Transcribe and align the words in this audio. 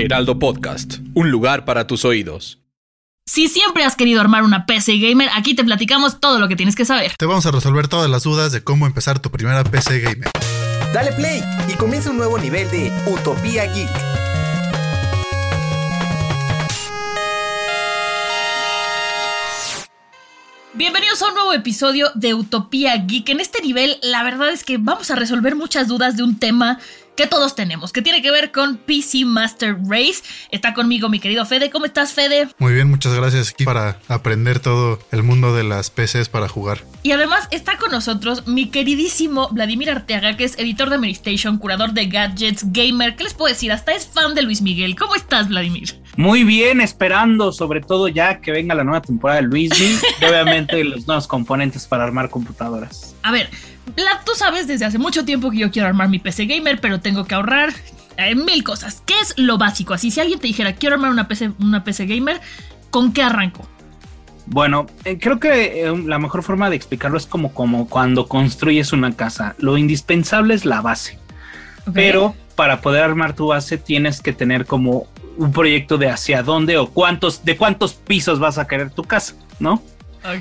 Heraldo 0.00 0.38
Podcast, 0.38 0.94
un 1.12 1.30
lugar 1.30 1.66
para 1.66 1.86
tus 1.86 2.06
oídos. 2.06 2.58
Si 3.26 3.48
siempre 3.48 3.84
has 3.84 3.96
querido 3.96 4.22
armar 4.22 4.44
una 4.44 4.64
PC 4.64 4.96
gamer, 4.96 5.28
aquí 5.34 5.54
te 5.54 5.62
platicamos 5.62 6.20
todo 6.20 6.38
lo 6.40 6.48
que 6.48 6.56
tienes 6.56 6.74
que 6.74 6.86
saber. 6.86 7.12
Te 7.18 7.26
vamos 7.26 7.44
a 7.44 7.50
resolver 7.50 7.86
todas 7.86 8.08
las 8.08 8.22
dudas 8.22 8.50
de 8.50 8.64
cómo 8.64 8.86
empezar 8.86 9.18
tu 9.18 9.30
primera 9.30 9.62
PC 9.62 10.00
gamer. 10.00 10.30
Dale 10.94 11.12
play 11.12 11.42
y 11.68 11.74
comienza 11.74 12.10
un 12.10 12.16
nuevo 12.16 12.38
nivel 12.38 12.70
de 12.70 12.90
Utopía 13.06 13.66
Geek. 13.66 13.90
Bienvenidos 20.72 21.20
a 21.20 21.28
un 21.28 21.34
nuevo 21.34 21.52
episodio 21.52 22.10
de 22.14 22.32
Utopía 22.32 22.96
Geek. 22.96 23.28
En 23.28 23.40
este 23.40 23.60
nivel, 23.60 23.98
la 24.02 24.22
verdad 24.22 24.48
es 24.48 24.64
que 24.64 24.78
vamos 24.78 25.10
a 25.10 25.16
resolver 25.16 25.54
muchas 25.56 25.88
dudas 25.88 26.16
de 26.16 26.22
un 26.22 26.38
tema 26.38 26.78
que 27.20 27.26
todos 27.26 27.54
tenemos, 27.54 27.92
que 27.92 28.00
tiene 28.00 28.22
que 28.22 28.30
ver 28.30 28.50
con 28.50 28.78
PC 28.78 29.26
Master 29.26 29.76
Race. 29.86 30.22
Está 30.50 30.72
conmigo 30.72 31.10
mi 31.10 31.20
querido 31.20 31.44
Fede. 31.44 31.68
¿Cómo 31.68 31.84
estás, 31.84 32.14
Fede? 32.14 32.48
Muy 32.56 32.72
bien, 32.72 32.88
muchas 32.88 33.12
gracias 33.12 33.50
aquí 33.50 33.66
para 33.66 33.98
aprender 34.08 34.58
todo 34.58 34.98
el 35.12 35.22
mundo 35.22 35.54
de 35.54 35.62
las 35.62 35.90
PCs 35.90 36.30
para 36.30 36.48
jugar. 36.48 36.82
Y 37.02 37.12
además 37.12 37.46
está 37.50 37.76
con 37.76 37.90
nosotros 37.90 38.46
mi 38.46 38.70
queridísimo 38.70 39.50
Vladimir 39.50 39.90
Arteaga, 39.90 40.38
que 40.38 40.44
es 40.44 40.58
editor 40.58 40.88
de 40.88 40.96
Medistation, 40.96 41.58
curador 41.58 41.92
de 41.92 42.06
gadgets, 42.06 42.72
gamer. 42.72 43.16
¿Qué 43.16 43.24
les 43.24 43.34
puedo 43.34 43.52
decir? 43.52 43.70
Hasta 43.70 43.92
es 43.92 44.06
fan 44.06 44.34
de 44.34 44.40
Luis 44.40 44.62
Miguel. 44.62 44.96
¿Cómo 44.96 45.14
estás, 45.14 45.48
Vladimir? 45.48 46.00
Muy 46.16 46.44
bien, 46.44 46.80
esperando 46.80 47.52
sobre 47.52 47.80
todo 47.80 48.08
ya 48.08 48.40
que 48.40 48.50
venga 48.50 48.74
la 48.74 48.84
nueva 48.84 49.00
temporada 49.02 49.40
de 49.40 49.46
Luismi 49.46 49.98
y 50.20 50.24
obviamente 50.24 50.82
los 50.84 51.06
nuevos 51.06 51.26
componentes 51.26 51.86
para 51.86 52.04
armar 52.04 52.30
computadoras. 52.30 53.14
A 53.22 53.30
ver, 53.30 53.50
la- 53.96 54.22
tú 54.24 54.32
sabes 54.36 54.66
desde 54.66 54.84
hace 54.84 54.98
mucho 54.98 55.24
tiempo 55.24 55.50
que 55.50 55.58
yo 55.58 55.70
quiero 55.70 55.88
armar 55.88 56.08
mi 56.08 56.18
PC 56.18 56.46
gamer, 56.46 56.80
pero 56.80 57.00
tengo 57.00 57.24
que 57.24 57.34
ahorrar 57.34 57.72
eh, 58.16 58.34
mil 58.34 58.62
cosas. 58.64 59.02
¿Qué 59.06 59.14
es 59.20 59.34
lo 59.36 59.56
básico? 59.58 59.94
Así, 59.94 60.10
si 60.10 60.20
alguien 60.20 60.38
te 60.38 60.46
dijera, 60.46 60.74
quiero 60.74 60.96
armar 60.96 61.10
una 61.10 61.26
PC, 61.28 61.52
una 61.60 61.84
PC 61.84 62.06
gamer, 62.06 62.40
¿con 62.90 63.12
qué 63.12 63.22
arranco? 63.22 63.66
Bueno, 64.46 64.86
eh, 65.04 65.18
creo 65.20 65.38
que 65.38 65.84
eh, 65.86 65.96
la 66.06 66.18
mejor 66.18 66.42
forma 66.42 66.68
de 66.70 66.76
explicarlo 66.76 67.16
es 67.16 67.26
como, 67.26 67.54
como 67.54 67.88
cuando 67.88 68.26
construyes 68.26 68.92
una 68.92 69.12
casa. 69.16 69.54
Lo 69.58 69.78
indispensable 69.78 70.54
es 70.54 70.64
la 70.64 70.80
base, 70.80 71.18
pero 71.94 72.34
para 72.56 72.80
poder 72.80 73.04
armar 73.04 73.34
tu 73.34 73.46
base 73.48 73.78
tienes 73.78 74.20
que 74.20 74.32
tener 74.32 74.66
como 74.66 75.06
un 75.36 75.52
proyecto 75.52 75.96
de 75.98 76.10
hacia 76.10 76.42
dónde 76.42 76.76
o 76.78 76.90
cuántos, 76.90 77.44
de 77.44 77.56
cuántos 77.56 77.94
pisos 77.94 78.38
vas 78.38 78.58
a 78.58 78.66
querer 78.66 78.90
tu 78.90 79.04
casa, 79.04 79.34
¿no? 79.60 79.82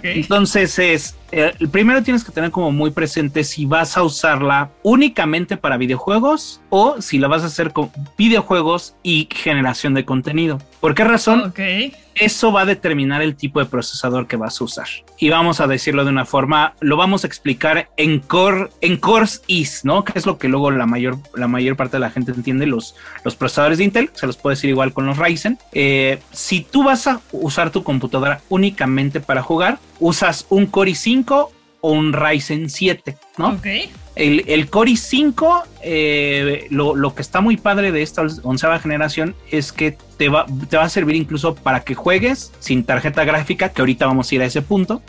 Entonces 0.03 0.77
es, 0.79 1.15
eh, 1.31 1.53
el 1.59 1.69
primero 1.69 2.03
tienes 2.03 2.23
que 2.23 2.31
tener 2.31 2.52
como 2.52 2.72
muy 2.72 2.91
presente 2.91 3.44
si 3.44 3.66
vas 3.66 3.97
a 3.97 4.03
usarla 4.03 4.69
únicamente 4.83 5.58
para 5.58 5.77
videojuegos 5.77 6.61
o 6.69 7.02
si 7.02 7.17
la 7.17 7.27
vas 7.27 7.44
a 7.44 7.47
hacer 7.47 7.71
con 7.73 7.91
videojuegos 8.17 8.95
y 9.03 9.27
generación 9.31 9.94
de 9.94 10.05
contenido. 10.05 10.59
¿Por 10.80 10.95
qué 10.95 11.03
razón? 11.03 11.41
Ok. 11.41 11.59
Eso 12.16 12.52
va 12.52 12.61
a 12.61 12.66
determinar 12.66 13.21
el 13.21 13.36
tipo 13.36 13.59
de 13.59 13.65
procesador 13.65 14.27
que 14.27 14.36
vas 14.36 14.59
a 14.59 14.64
usar. 14.65 14.87
Y 15.17 15.30
vamos 15.30 15.61
a 15.61 15.67
decirlo 15.67 16.03
de 16.03 16.09
una 16.09 16.26
forma, 16.26 16.73
lo 16.81 16.98
vamos 16.98 17.23
a 17.23 17.27
explicar 17.27 17.89
en 17.95 18.20
core, 18.20 18.70
en 18.82 18.98
cores 18.98 19.42
is, 19.48 19.86
¿no? 19.86 20.03
Que 20.03 20.20
es 20.20 20.26
lo 20.26 20.37
que 20.37 20.49
luego 20.49 20.70
la 20.71 20.86
mayor, 20.86 21.17
la 21.33 21.48
mayor 21.48 21.77
parte 21.77 21.95
de 21.95 22.02
la 22.02 22.09
gente 22.09 22.33
entiende, 22.33 22.65
los, 22.65 22.95
los 23.23 23.36
procesadores 23.37 23.77
de 23.77 23.86
Intel, 23.86 24.09
se 24.14 24.27
los 24.27 24.36
puede 24.36 24.58
decir 24.58 24.70
igual 24.70 24.92
con 24.92 25.05
los 25.05 25.17
Ryzen. 25.17 25.59
Eh, 25.71 26.20
si 26.32 26.61
tú 26.61 26.83
vas 26.83 27.08
a 27.08 27.21
usar 27.32 27.71
tu 27.71 27.83
computadora 27.83 28.42
únicamente 28.49 29.21
para 29.21 29.42
jugar, 29.42 29.80
usas 29.99 30.45
un 30.49 30.65
Core 30.65 30.92
i5 30.92 31.49
o 31.82 31.92
un 31.92 32.14
Ryzen 32.14 32.70
7, 32.70 33.17
¿no? 33.37 33.49
Ok. 33.49 33.67
El, 34.15 34.43
el 34.48 34.70
Core 34.70 34.92
i5, 34.92 35.64
eh, 35.82 36.67
lo, 36.70 36.95
lo 36.95 37.15
que 37.15 37.21
está 37.21 37.42
muy 37.42 37.58
padre 37.58 37.92
de 37.92 38.02
esta 38.02 38.23
onceava 38.43 38.80
generación 38.80 39.36
es 39.49 39.71
que 39.71 39.98
te 40.19 40.27
va, 40.30 40.45
te 40.69 40.75
va 40.77 40.83
a 40.83 40.89
servir 40.89 41.15
incluso 41.15 41.55
para 41.55 41.80
que 41.80 41.95
juegues 41.95 42.52
sin 42.59 42.83
tarjeta 42.83 43.23
gráfica, 43.23 43.69
que 43.69 43.81
ahorita 43.81 44.05
vamos 44.05 44.30
a 44.31 44.35
ir 44.35 44.41
a 44.41 44.45
ese 44.45 44.61
punto. 44.61 45.02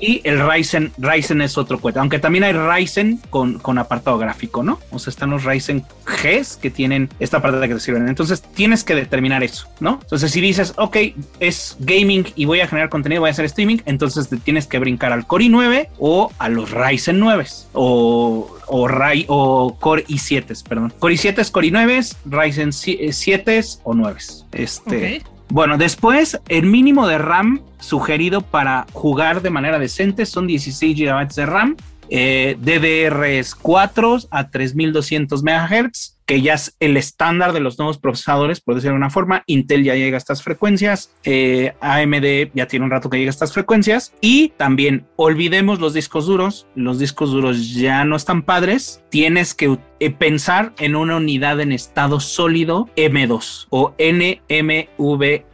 Y 0.00 0.22
el 0.24 0.40
Ryzen, 0.44 0.90
Ryzen 0.98 1.42
es 1.42 1.58
otro 1.58 1.78
cuento, 1.78 2.00
aunque 2.00 2.18
también 2.18 2.44
hay 2.44 2.54
Ryzen 2.54 3.20
con, 3.30 3.58
con 3.58 3.76
apartado 3.78 4.16
gráfico, 4.18 4.62
¿no? 4.62 4.80
O 4.90 4.98
sea, 4.98 5.10
están 5.10 5.28
los 5.30 5.44
Ryzen 5.44 5.84
Gs 6.06 6.56
que 6.56 6.70
tienen 6.70 7.10
esta 7.20 7.42
parte 7.42 7.68
que 7.68 7.74
te 7.74 7.80
sirven. 7.80 8.08
Entonces 8.08 8.40
tienes 8.42 8.84
que 8.84 8.94
determinar 8.94 9.44
eso, 9.44 9.68
¿no? 9.80 9.98
Entonces 10.02 10.30
si 10.32 10.40
dices, 10.40 10.72
ok, 10.78 10.96
es 11.40 11.76
gaming 11.80 12.26
y 12.34 12.46
voy 12.46 12.60
a 12.60 12.66
generar 12.66 12.88
contenido, 12.88 13.20
voy 13.20 13.28
a 13.28 13.32
hacer 13.32 13.44
streaming, 13.44 13.78
entonces 13.84 14.28
te 14.30 14.38
tienes 14.38 14.66
que 14.66 14.78
brincar 14.78 15.12
al 15.12 15.26
Core 15.26 15.44
i9 15.44 15.88
o 15.98 16.32
a 16.38 16.48
los 16.48 16.70
Ryzen 16.70 17.18
9 17.20 17.44
o, 17.74 18.56
o, 18.66 18.88
Ry- 18.88 19.26
o 19.28 19.76
Core 19.78 20.06
i7, 20.06 20.62
perdón. 20.66 20.92
Core 20.98 21.14
i7, 21.14 21.50
Core 21.50 21.68
i9, 21.68 22.16
Ryzen 22.24 22.72
7 22.72 23.60
o 23.84 23.94
9. 23.94 24.18
Este, 24.52 25.22
bueno, 25.48 25.78
después 25.78 26.38
el 26.48 26.66
mínimo 26.66 27.06
de 27.06 27.18
RAM 27.18 27.62
sugerido 27.80 28.42
para 28.42 28.86
jugar 28.92 29.40
de 29.42 29.50
manera 29.50 29.78
decente 29.78 30.26
son 30.26 30.46
16 30.46 30.96
GB 30.96 31.28
de 31.34 31.46
RAM, 31.46 31.76
eh, 32.10 32.56
DDR4 32.60 34.28
a 34.30 34.50
3200 34.50 35.42
MHz, 35.42 36.17
que 36.28 36.42
ya 36.42 36.54
es 36.54 36.76
el 36.78 36.98
estándar 36.98 37.54
de 37.54 37.60
los 37.60 37.78
nuevos 37.78 37.96
procesadores, 37.96 38.60
por 38.60 38.74
decirlo 38.74 38.92
de 38.92 38.98
una 38.98 39.08
forma. 39.08 39.44
Intel 39.46 39.82
ya 39.82 39.94
llega 39.94 40.18
a 40.18 40.18
estas 40.18 40.42
frecuencias, 40.42 41.10
eh, 41.24 41.72
AMD 41.80 42.52
ya 42.54 42.68
tiene 42.68 42.84
un 42.84 42.90
rato 42.90 43.08
que 43.08 43.16
llega 43.16 43.30
a 43.30 43.32
estas 43.32 43.54
frecuencias. 43.54 44.12
Y 44.20 44.50
también 44.50 45.06
olvidemos 45.16 45.80
los 45.80 45.94
discos 45.94 46.26
duros, 46.26 46.66
los 46.74 46.98
discos 46.98 47.30
duros 47.30 47.72
ya 47.72 48.04
no 48.04 48.14
están 48.14 48.42
padres. 48.42 49.00
Tienes 49.08 49.54
que 49.54 49.78
eh, 50.00 50.10
pensar 50.10 50.74
en 50.78 50.96
una 50.96 51.16
unidad 51.16 51.62
en 51.62 51.72
estado 51.72 52.20
sólido 52.20 52.90
M2 52.94 53.68
o 53.70 53.94
NMVE, 53.98 55.46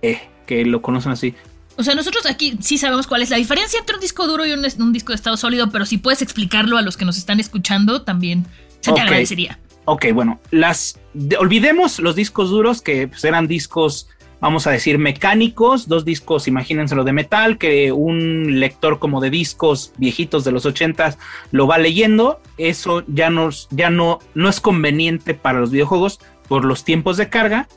que 0.44 0.64
lo 0.64 0.82
conocen 0.82 1.12
así. 1.12 1.36
O 1.76 1.84
sea, 1.84 1.94
nosotros 1.94 2.26
aquí 2.26 2.58
sí 2.60 2.78
sabemos 2.78 3.06
cuál 3.06 3.22
es 3.22 3.30
la 3.30 3.36
diferencia 3.36 3.78
entre 3.78 3.94
un 3.94 4.00
disco 4.00 4.26
duro 4.26 4.44
y 4.44 4.50
un, 4.50 4.66
un 4.80 4.92
disco 4.92 5.12
de 5.12 5.16
estado 5.16 5.36
sólido, 5.36 5.70
pero 5.70 5.86
si 5.86 5.98
puedes 5.98 6.20
explicarlo 6.20 6.78
a 6.78 6.82
los 6.82 6.96
que 6.96 7.04
nos 7.04 7.16
están 7.16 7.38
escuchando, 7.38 8.02
también 8.02 8.44
se 8.80 8.92
te 8.92 9.00
agradecería. 9.00 9.60
Ok, 9.86 10.06
bueno, 10.14 10.40
las 10.50 10.98
de- 11.12 11.36
olvidemos 11.36 11.98
los 11.98 12.16
discos 12.16 12.50
duros 12.50 12.80
que 12.80 13.08
pues, 13.08 13.22
eran 13.24 13.46
discos, 13.46 14.08
vamos 14.40 14.66
a 14.66 14.70
decir, 14.70 14.98
mecánicos, 14.98 15.88
dos 15.88 16.04
discos, 16.06 16.48
imagínenselo 16.48 17.04
de 17.04 17.12
metal, 17.12 17.58
que 17.58 17.92
un 17.92 18.60
lector 18.60 18.98
como 18.98 19.20
de 19.20 19.28
discos 19.30 19.92
viejitos 19.98 20.42
de 20.44 20.52
los 20.52 20.64
80 20.64 21.16
lo 21.50 21.66
va 21.66 21.76
leyendo. 21.78 22.40
Eso 22.56 23.04
ya, 23.08 23.28
nos, 23.28 23.68
ya 23.70 23.90
no, 23.90 24.20
no 24.34 24.48
es 24.48 24.60
conveniente 24.60 25.34
para 25.34 25.60
los 25.60 25.70
videojuegos 25.70 26.18
por 26.48 26.64
los 26.64 26.84
tiempos 26.84 27.18
de 27.18 27.28
carga. 27.28 27.68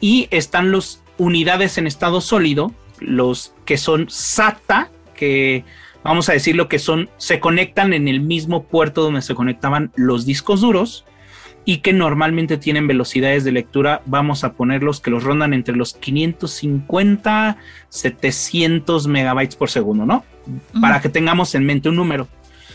Y 0.00 0.28
están 0.30 0.70
los 0.70 1.02
unidades 1.18 1.76
en 1.76 1.88
estado 1.88 2.20
sólido, 2.20 2.72
los 3.00 3.52
que 3.64 3.78
son 3.78 4.06
SATA, 4.08 4.90
que 5.16 5.64
vamos 6.04 6.28
a 6.28 6.32
decir 6.34 6.54
lo 6.54 6.68
que 6.68 6.78
son, 6.78 7.10
se 7.16 7.40
conectan 7.40 7.92
en 7.92 8.06
el 8.06 8.20
mismo 8.20 8.62
puerto 8.62 9.02
donde 9.02 9.22
se 9.22 9.34
conectaban 9.34 9.90
los 9.96 10.24
discos 10.24 10.60
duros 10.60 11.04
y 11.68 11.80
que 11.80 11.92
normalmente 11.92 12.56
tienen 12.56 12.86
velocidades 12.86 13.44
de 13.44 13.52
lectura, 13.52 14.00
vamos 14.06 14.42
a 14.42 14.54
ponerlos 14.54 15.02
que 15.02 15.10
los 15.10 15.22
rondan 15.22 15.52
entre 15.52 15.76
los 15.76 15.92
550, 15.92 17.58
700 17.90 19.06
megabytes 19.06 19.54
por 19.54 19.68
segundo, 19.68 20.06
¿no? 20.06 20.24
Para 20.80 21.02
que 21.02 21.10
tengamos 21.10 21.54
en 21.54 21.66
mente 21.66 21.90
un 21.90 21.96
número. 21.96 22.26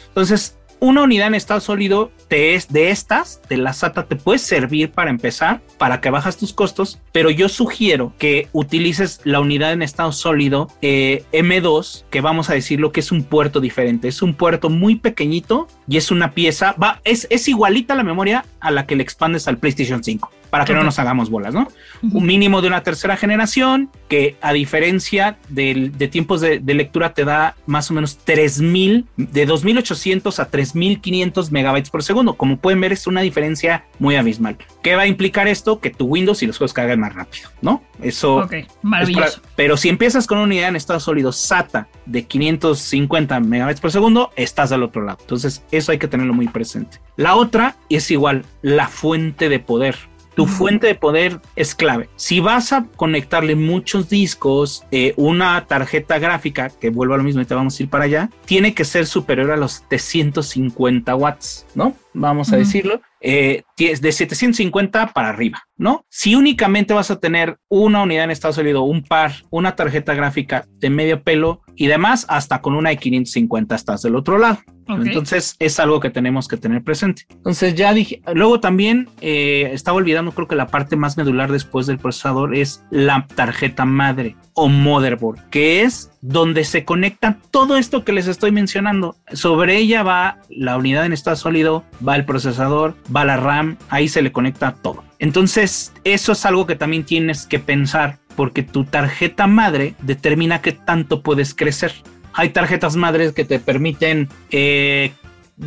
Entonces, 0.10 0.60
una 0.84 1.04
unidad 1.04 1.28
en 1.28 1.36
estado 1.36 1.62
sólido 1.62 2.12
te 2.28 2.56
es 2.56 2.68
de 2.68 2.90
estas, 2.90 3.42
de 3.48 3.56
la 3.56 3.72
SATA, 3.72 4.06
te 4.06 4.18
puede 4.18 4.38
servir 4.38 4.92
para 4.92 5.12
empezar, 5.12 5.62
para 5.78 6.02
que 6.02 6.10
bajas 6.10 6.36
tus 6.36 6.52
costos, 6.52 7.00
pero 7.14 7.30
yo 7.30 7.48
sugiero 7.48 8.14
que 8.18 8.50
utilices 8.52 9.22
la 9.24 9.40
unidad 9.40 9.72
en 9.72 9.82
estado 9.82 10.12
sólido 10.12 10.68
eh, 10.82 11.24
M2, 11.32 12.04
que 12.10 12.20
vamos 12.20 12.50
a 12.50 12.54
decir 12.54 12.82
lo 12.82 12.92
que 12.92 13.00
es 13.00 13.14
un 13.14 13.24
puerto 13.24 13.62
diferente. 13.62 14.10
Es 14.10 14.22
un 14.22 14.34
puerto 14.34 14.70
muy 14.70 14.96
pequeñito 14.96 15.70
y 15.88 15.96
es 15.96 16.12
una 16.12 16.34
pieza, 16.34 16.76
es, 17.06 17.28
es 17.30 17.48
igualita 17.48 17.96
la 17.96 18.04
memoria 18.04 18.44
a 18.60 18.70
la 18.70 18.86
que 18.86 18.98
le 18.98 19.04
expandes 19.04 19.48
al 19.48 19.60
PlayStation 19.60 20.04
5, 20.04 20.30
para 20.54 20.66
que 20.66 20.74
no 20.74 20.84
nos 20.84 21.00
hagamos 21.00 21.30
bolas, 21.32 21.54
¿no? 21.54 21.68
Un 22.12 22.26
mínimo 22.28 22.62
de 22.62 22.68
una 22.68 22.84
tercera 22.84 23.18
generación, 23.18 23.90
que 24.08 24.36
a 24.42 24.54
diferencia 24.54 25.38
del- 25.50 25.98
de 25.98 26.08
tiempos 26.08 26.42
de, 26.42 26.60
de 26.60 26.74
lectura 26.76 27.14
te 27.16 27.26
da 27.26 27.56
más 27.66 27.90
o 27.90 27.96
menos 27.96 28.18
3000, 28.20 29.08
de 29.18 29.46
2800 29.48 30.40
a 30.40 30.48
1500 30.76 31.52
megabytes 31.52 31.90
por 31.90 32.04
segundo. 32.04 32.36
Como 32.36 32.58
pueden 32.58 32.80
ver, 32.82 32.92
es 32.94 33.08
una 33.08 33.22
diferencia 33.22 33.86
muy 33.98 34.16
abismal. 34.16 34.58
¿Qué 34.84 34.96
va 34.96 35.02
a 35.04 35.08
implicar 35.08 35.48
esto? 35.48 35.80
Que 35.80 35.90
tu 35.90 36.06
Windows 36.06 36.44
y 36.44 36.46
los 36.48 36.58
juegos 36.60 36.74
carguen 36.74 37.00
más 37.00 37.14
rápido, 37.16 37.50
¿no? 37.62 37.82
Eso. 38.02 38.36
Ok, 38.38 38.54
maravilloso. 38.84 39.42
pero 39.56 39.76
si 39.76 39.90
empiezas 39.90 40.28
con 40.28 40.38
una 40.38 40.46
unidad 40.46 40.70
en 40.70 40.76
estado 40.76 41.00
sólido 41.00 41.32
SATA 41.32 41.88
de 42.06 42.26
550 42.26 43.40
megabytes 43.40 43.82
por 43.82 43.92
segundo, 43.92 44.32
estás 44.36 44.72
al 44.72 44.84
otro 44.84 45.02
lado. 45.04 45.18
Entonces, 45.22 45.64
eso 45.72 45.92
hay 45.92 45.98
que 45.98 46.08
tenerlo 46.08 46.34
muy 46.34 46.48
presente. 46.48 47.00
La 47.18 47.36
otra 47.36 47.76
es 47.90 48.12
igual, 48.12 48.46
la 48.62 48.88
fuente 48.88 49.50
de 49.50 49.60
poder. 49.60 49.96
Tu 50.36 50.46
fuente 50.46 50.88
de 50.88 50.96
poder 50.96 51.40
es 51.56 51.76
clave. 51.76 52.10
Si 52.16 52.40
vas 52.40 52.74
a 52.74 52.86
conectarle 52.96 53.56
muchos 53.56 54.10
discos, 54.10 54.84
eh, 54.92 55.14
una 55.16 55.66
tarjeta 55.66 56.18
gráfica, 56.20 56.70
que 56.70 56.90
vuelvo 56.90 57.14
a 57.14 57.18
lo 57.18 57.24
mismo 57.24 57.42
y 57.42 57.46
te 57.46 57.54
vamos 57.54 57.80
a 57.80 57.84
ir 57.84 57.90
para 57.90 58.06
allá, 58.06 58.30
tiene 58.46 58.74
que 58.74 58.86
ser 58.86 59.06
superior 59.06 59.52
a 59.52 59.58
los 59.58 59.88
350 59.88 61.16
watts, 61.16 61.66
¿no? 61.76 61.94
Vamos 62.14 62.52
a 62.52 62.58
decirlo. 62.58 63.02
Eh, 63.26 63.64
de 63.78 64.12
750 64.12 65.14
para 65.14 65.30
arriba, 65.30 65.64
¿no? 65.78 66.06
Si 66.10 66.36
únicamente 66.36 66.94
vas 66.94 67.10
a 67.10 67.22
tener 67.22 67.58
una 67.70 68.04
unidad 68.04 68.26
en 68.26 68.32
estado 68.32 68.54
sólido, 68.54 68.84
un 68.84 69.02
par, 69.02 69.32
una 69.50 69.78
tarjeta 69.78 70.14
gráfica 70.14 70.66
de 70.80 70.90
medio 70.90 71.24
pelo 71.24 71.62
y 71.74 71.88
demás, 71.88 72.26
hasta 72.28 72.60
con 72.60 72.76
una 72.76 72.90
de 72.90 72.98
550 72.98 73.76
estás 73.76 74.02
del 74.02 74.18
otro 74.18 74.38
lado. 74.38 74.60
Entonces 74.90 75.56
es 75.60 75.80
algo 75.80 76.02
que 76.02 76.10
tenemos 76.10 76.50
que 76.50 76.58
tener 76.58 76.84
presente. 76.84 77.24
Entonces 77.30 77.76
ya 77.76 77.94
dije, 77.94 78.22
luego 78.34 78.60
también 78.60 79.08
eh, 79.22 79.70
estaba 79.72 79.98
olvidando, 79.98 80.34
creo 80.34 80.50
que 80.50 80.56
la 80.56 80.68
parte 80.68 80.98
más 80.98 81.16
medular 81.16 81.50
después 81.50 81.88
del 81.88 82.00
procesador 82.00 82.54
es 82.54 82.84
la 82.92 83.26
tarjeta 83.34 83.86
madre 83.86 84.36
o 84.54 84.68
motherboard, 84.68 85.50
que 85.50 85.84
es 85.84 86.12
donde 86.24 86.64
se 86.64 86.86
conecta 86.86 87.38
todo 87.52 87.76
esto 87.76 88.06
que 88.06 88.14
les 88.14 88.28
estoy 88.28 88.54
mencionando. 88.54 89.18
Sobre 89.34 89.78
ella 89.78 90.04
va 90.04 90.40
la 90.50 90.78
unidad 90.78 91.06
en 91.06 91.12
estado 91.12 91.36
sólido, 91.36 91.84
va 92.06 92.16
el 92.16 92.24
procesador, 92.24 92.96
va 93.14 93.26
la 93.26 93.36
RAM, 93.36 93.78
ahí 93.90 94.08
se 94.08 94.22
le 94.22 94.32
conecta 94.32 94.74
todo. 94.82 95.04
Entonces, 95.20 95.92
eso 96.06 96.32
es 96.32 96.46
algo 96.46 96.66
que 96.66 96.78
también 96.78 97.04
tienes 97.04 97.46
que 97.46 97.60
pensar 97.60 98.20
porque 98.38 98.64
tu 98.64 98.86
tarjeta 98.86 99.48
madre 99.48 99.96
determina 100.02 100.62
qué 100.62 100.72
tanto 100.72 101.22
puedes 101.22 101.54
crecer. 101.54 101.94
Hay 102.32 102.50
tarjetas 102.50 102.96
madres 102.96 103.34
que 103.34 103.44
te 103.44 103.60
permiten 103.60 104.30
eh, 104.50 105.12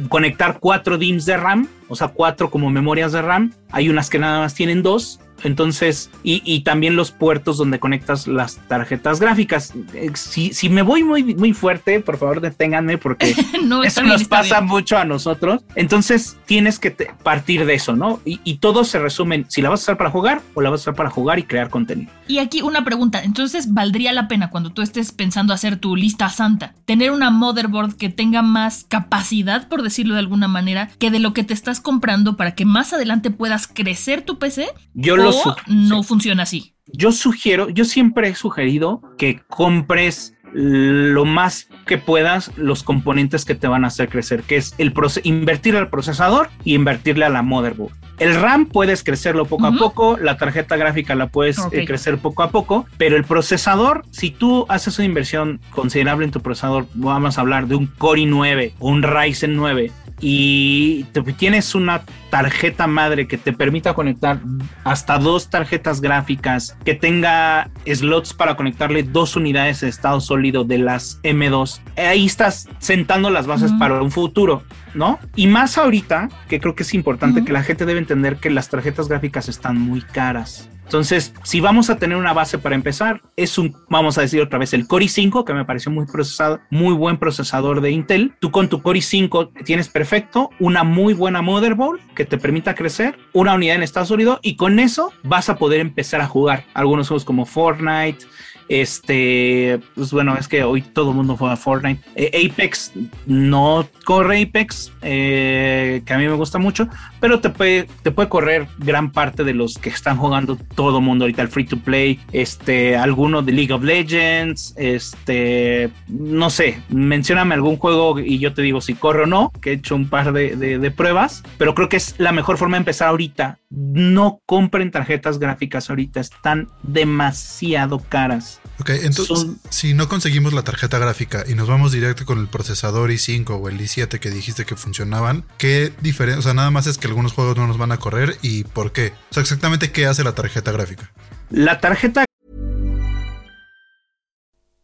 conectar 0.08 0.56
cuatro 0.58 0.96
DIMMs 0.96 1.26
de 1.26 1.36
RAM, 1.36 1.68
o 1.88 1.96
sea, 1.96 2.08
cuatro 2.08 2.50
como 2.50 2.70
memorias 2.70 3.12
de 3.12 3.20
RAM. 3.20 3.52
Hay 3.70 3.90
unas 3.90 4.08
que 4.08 4.18
nada 4.18 4.40
más 4.40 4.54
tienen 4.54 4.82
dos 4.82 5.20
entonces, 5.44 6.10
y, 6.22 6.60
también 6.60 6.96
los 6.96 7.12
puertos 7.12 7.58
donde 7.58 7.78
conectas 7.78 8.26
las 8.26 8.56
tarjetas 8.68 9.20
gráficas. 9.20 9.72
Eh, 9.94 10.10
si, 10.14 10.68
me 10.68 10.82
voy 10.82 11.04
muy, 11.04 11.34
muy 11.34 11.52
fuerte, 11.52 12.00
por 12.00 12.18
favor 12.18 12.40
deténganme 12.40 12.98
porque 12.98 13.34
eso 13.84 14.02
nos 14.02 14.24
pasa 14.24 14.60
mucho 14.60 14.98
a 14.98 15.04
nosotros. 15.04 15.62
Entonces, 15.74 16.36
tienes 16.46 16.78
que 16.78 16.90
partir 17.22 17.64
de 17.66 17.74
eso, 17.74 17.94
¿no? 17.94 18.20
Y, 18.24 18.56
todo 18.56 18.84
se 18.84 18.98
resume 18.98 19.36
en 19.36 19.50
si 19.50 19.60
la 19.60 19.68
vas 19.68 19.80
a 19.80 19.82
usar 19.82 19.98
para 19.98 20.10
jugar 20.10 20.40
o 20.54 20.62
la 20.62 20.70
vas 20.70 20.80
a 20.80 20.82
usar 20.84 20.94
para 20.94 21.10
jugar 21.10 21.38
y 21.38 21.42
crear 21.42 21.68
contenido. 21.68 22.10
Y 22.26 22.38
aquí 22.38 22.62
una 22.62 22.84
pregunta. 22.84 23.22
Entonces, 23.22 23.72
¿valdría 23.72 24.12
la 24.12 24.28
pena 24.28 24.50
cuando 24.50 24.70
tú 24.70 24.82
estés 24.82 25.12
pensando 25.12 25.52
hacer 25.52 25.76
tu 25.76 25.94
lista 25.94 26.28
santa, 26.30 26.74
tener 26.86 27.10
una 27.10 27.30
motherboard 27.30 27.96
que 27.96 28.08
tenga 28.08 28.42
más 28.42 28.84
capacidad, 28.88 29.68
por 29.68 29.82
decirlo 29.82 30.14
de 30.14 30.20
alguna 30.20 30.48
manera, 30.48 30.88
que 30.98 31.10
de 31.10 31.18
lo 31.18 31.34
que 31.34 31.44
te 31.44 31.54
estás 31.54 31.80
comprando 31.80 32.36
para 32.36 32.54
que 32.54 32.64
más 32.64 32.92
adelante 32.92 33.30
puedas 33.30 33.66
crecer 33.66 34.22
tu 34.22 34.38
PC? 34.38 34.68
Yo 34.94 35.16
lo 35.16 35.25
no 35.67 36.02
funciona 36.02 36.43
así. 36.44 36.75
Yo 36.87 37.12
sugiero, 37.12 37.69
yo 37.69 37.84
siempre 37.84 38.28
he 38.28 38.34
sugerido 38.34 39.02
que 39.19 39.40
compres 39.49 40.34
lo 40.52 41.25
más 41.25 41.69
que 41.86 41.98
puedas 41.98 42.50
los 42.56 42.82
componentes 42.82 43.44
que 43.44 43.54
te 43.54 43.68
van 43.68 43.84
a 43.84 43.88
hacer 43.88 44.08
crecer, 44.08 44.42
que 44.42 44.56
es 44.56 44.74
el 44.78 44.92
invertir 45.22 45.76
al 45.76 45.88
procesador 45.88 46.50
y 46.64 46.74
invertirle 46.74 47.24
a 47.24 47.30
la 47.30 47.42
motherboard. 47.42 47.92
El 48.18 48.34
RAM 48.34 48.66
puedes 48.66 49.04
crecerlo 49.04 49.44
poco 49.44 49.66
a 49.66 49.72
poco, 49.72 50.16
la 50.16 50.38
tarjeta 50.38 50.76
gráfica 50.76 51.14
la 51.14 51.28
puedes 51.28 51.58
eh, 51.70 51.84
crecer 51.84 52.16
poco 52.18 52.42
a 52.42 52.50
poco, 52.50 52.86
pero 52.96 53.16
el 53.16 53.24
procesador, 53.24 54.04
si 54.10 54.30
tú 54.30 54.64
haces 54.70 54.98
una 54.98 55.06
inversión 55.06 55.60
considerable 55.70 56.24
en 56.24 56.30
tu 56.30 56.40
procesador, 56.40 56.86
vamos 56.94 57.36
a 57.36 57.42
hablar 57.42 57.66
de 57.66 57.74
un 57.74 57.86
Core 57.86 58.22
i9 58.22 58.72
o 58.78 58.88
un 58.88 59.02
Ryzen 59.02 59.54
9 59.54 59.92
y 60.20 61.04
tienes 61.36 61.74
una 61.74 62.02
tarjeta 62.30 62.86
madre 62.86 63.28
que 63.28 63.38
te 63.38 63.52
permita 63.52 63.94
conectar 63.94 64.40
hasta 64.84 65.18
dos 65.18 65.50
tarjetas 65.50 66.00
gráficas, 66.00 66.76
que 66.84 66.94
tenga 66.94 67.70
slots 67.86 68.32
para 68.32 68.56
conectarle 68.56 69.02
dos 69.02 69.36
unidades 69.36 69.80
de 69.80 69.88
estado 69.88 70.20
sólido 70.20 70.64
de 70.64 70.78
las 70.78 71.20
M2. 71.22 71.75
Ahí 71.96 72.26
estás 72.26 72.69
sentando 72.78 73.31
las 73.31 73.46
bases 73.46 73.73
para 73.78 74.02
un 74.02 74.11
futuro, 74.11 74.62
¿no? 74.94 75.19
Y 75.34 75.46
más 75.46 75.78
ahorita, 75.78 76.28
que 76.49 76.61
creo 76.61 76.75
que 76.75 76.82
es 76.82 76.94
importante 76.94 77.44
que 77.44 77.52
la 77.52 77.62
gente 77.62 77.87
debe 77.87 77.99
entender 77.99 78.37
que 78.37 78.50
las 78.50 78.69
tarjetas 78.69 79.08
gráficas 79.08 79.49
están 79.49 79.78
muy 79.78 80.02
caras. 80.02 80.69
Entonces, 80.87 81.34
si 81.43 81.61
vamos 81.61 81.90
a 81.90 81.99
tener 81.99 82.17
una 82.17 82.32
base 82.32 82.58
para 82.58 82.76
empezar, 82.76 83.20
es 83.34 83.58
un, 83.58 83.75
vamos 83.88 84.19
a 84.19 84.20
decir 84.20 84.40
otra 84.40 84.61
vez, 84.61 84.73
el 84.73 84.87
Core 84.87 85.06
i5, 85.06 85.44
que 85.44 85.52
me 85.52 85.64
pareció 85.64 85.90
muy 85.90 86.06
procesado, 86.06 86.61
muy 86.70 86.94
buen 86.94 87.19
procesador 87.19 87.81
de 87.81 87.90
Intel. 87.90 88.34
Tú 88.38 88.52
con 88.52 88.69
tu 88.69 88.82
Core 88.82 89.00
i5 89.00 89.64
tienes 89.64 89.88
perfecto 89.88 90.50
una 90.61 90.84
muy 90.84 91.12
buena 91.12 91.43
motherboard 91.43 91.99
que 92.14 92.25
te 92.25 92.38
permita 92.38 92.76
crecer, 92.76 93.19
una 93.32 93.55
unidad 93.55 93.75
en 93.75 93.82
estado 93.82 94.06
sólido 94.06 94.38
y 94.43 94.55
con 94.55 94.78
eso 94.78 95.12
vas 95.25 95.49
a 95.49 95.56
poder 95.56 95.81
empezar 95.81 96.20
a 96.20 96.28
jugar 96.28 96.64
algunos 96.73 97.08
juegos 97.08 97.25
como 97.25 97.46
Fortnite, 97.46 98.25
este, 98.68 99.80
pues 99.94 100.12
bueno, 100.12 100.36
es 100.36 100.48
que 100.48 100.64
hoy 100.64 100.82
todo 100.82 101.12
mundo 101.12 101.36
juega 101.36 101.56
Fortnite. 101.56 102.02
Eh, 102.14 102.50
Apex 102.50 102.92
no 103.26 103.86
corre 104.04 104.42
Apex, 104.42 104.92
eh, 105.02 106.02
que 106.04 106.12
a 106.12 106.18
mí 106.18 106.26
me 106.26 106.34
gusta 106.34 106.58
mucho, 106.58 106.88
pero 107.20 107.40
te 107.40 107.50
puede, 107.50 107.86
te 108.02 108.10
puede 108.10 108.28
correr 108.28 108.68
gran 108.78 109.10
parte 109.12 109.44
de 109.44 109.54
los 109.54 109.78
que 109.78 109.90
están 109.90 110.16
jugando 110.16 110.56
todo 110.74 110.98
el 110.98 111.04
mundo 111.04 111.24
ahorita, 111.24 111.42
el 111.42 111.48
free 111.48 111.64
to 111.64 111.78
play, 111.78 112.20
este, 112.32 112.96
alguno 112.96 113.42
de 113.42 113.52
League 113.52 113.72
of 113.72 113.82
Legends, 113.82 114.74
este, 114.76 115.90
no 116.08 116.50
sé, 116.50 116.80
mencióname 116.88 117.54
algún 117.54 117.76
juego 117.76 118.18
y 118.20 118.38
yo 118.38 118.54
te 118.54 118.62
digo 118.62 118.80
si 118.80 118.94
corre 118.94 119.24
o 119.24 119.26
no, 119.26 119.52
que 119.60 119.70
he 119.70 119.74
hecho 119.74 119.96
un 119.96 120.08
par 120.08 120.32
de, 120.32 120.56
de 120.56 120.90
pruebas, 120.90 121.42
pero 121.58 121.74
creo 121.74 121.88
que 121.88 121.96
es 121.96 122.14
la 122.18 122.32
mejor 122.32 122.58
forma 122.58 122.76
de 122.76 122.80
empezar 122.80 123.08
ahorita. 123.08 123.58
No 123.70 124.40
compren 124.46 124.90
tarjetas 124.90 125.38
gráficas 125.38 125.90
ahorita, 125.90 126.20
están 126.20 126.68
demasiado 126.82 127.98
caras. 127.98 128.55
Ok, 128.78 128.90
entonces, 128.90 129.46
si 129.70 129.94
no 129.94 130.08
conseguimos 130.08 130.52
la 130.52 130.62
tarjeta 130.62 130.98
gráfica 130.98 131.44
y 131.48 131.54
nos 131.54 131.68
vamos 131.68 131.92
directo 131.92 132.26
con 132.26 132.38
el 132.38 132.48
procesador 132.48 133.10
i5 133.10 133.58
o 133.60 133.68
el 133.68 133.78
i7 133.80 134.18
que 134.18 134.30
dijiste 134.30 134.64
que 134.64 134.76
funcionaban, 134.76 135.44
¿qué 135.58 135.92
diferencia? 136.02 136.38
O 136.40 136.42
sea, 136.42 136.54
nada 136.54 136.70
más 136.70 136.86
es 136.86 136.98
que 136.98 137.08
algunos 137.08 137.32
juegos 137.32 137.56
no 137.56 137.66
nos 137.66 137.78
van 137.78 137.92
a 137.92 137.98
correr 137.98 138.36
y 138.42 138.64
por 138.64 138.92
qué. 138.92 139.12
O 139.30 139.34
sea, 139.34 139.42
exactamente 139.42 139.92
qué 139.92 140.06
hace 140.06 140.25
la 140.25 140.32
tarjeta 140.32 140.72
gráfica. 140.72 141.10
La 141.50 141.80
tarjeta. 141.80 142.25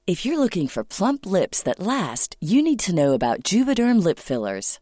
If 0.06 0.24
you're 0.24 0.38
looking 0.38 0.68
for 0.68 0.84
plump 0.84 1.24
lips 1.26 1.62
that 1.62 1.78
last, 1.78 2.36
you 2.40 2.62
need 2.62 2.80
to 2.80 2.92
know 2.92 3.14
about 3.14 3.44
Juvederm 3.44 4.02
lip 4.02 4.18
fillers. 4.18 4.81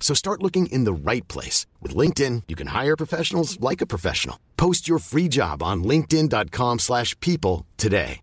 So 0.00 0.14
start 0.14 0.42
looking 0.42 0.66
in 0.72 0.82
the 0.82 0.92
right 0.92 1.26
place. 1.28 1.66
With 1.80 1.94
LinkedIn, 1.94 2.48
you 2.48 2.56
can 2.56 2.68
hire 2.74 2.96
professionals 2.96 3.60
like 3.60 3.80
a 3.80 3.86
professional. 3.86 4.36
Post 4.56 4.88
your 4.88 4.98
free 4.98 5.28
job 5.28 5.62
on 5.62 5.84
linkedin.com 5.84 6.80
slash 6.80 7.14
people 7.20 7.66
today. 7.76 8.22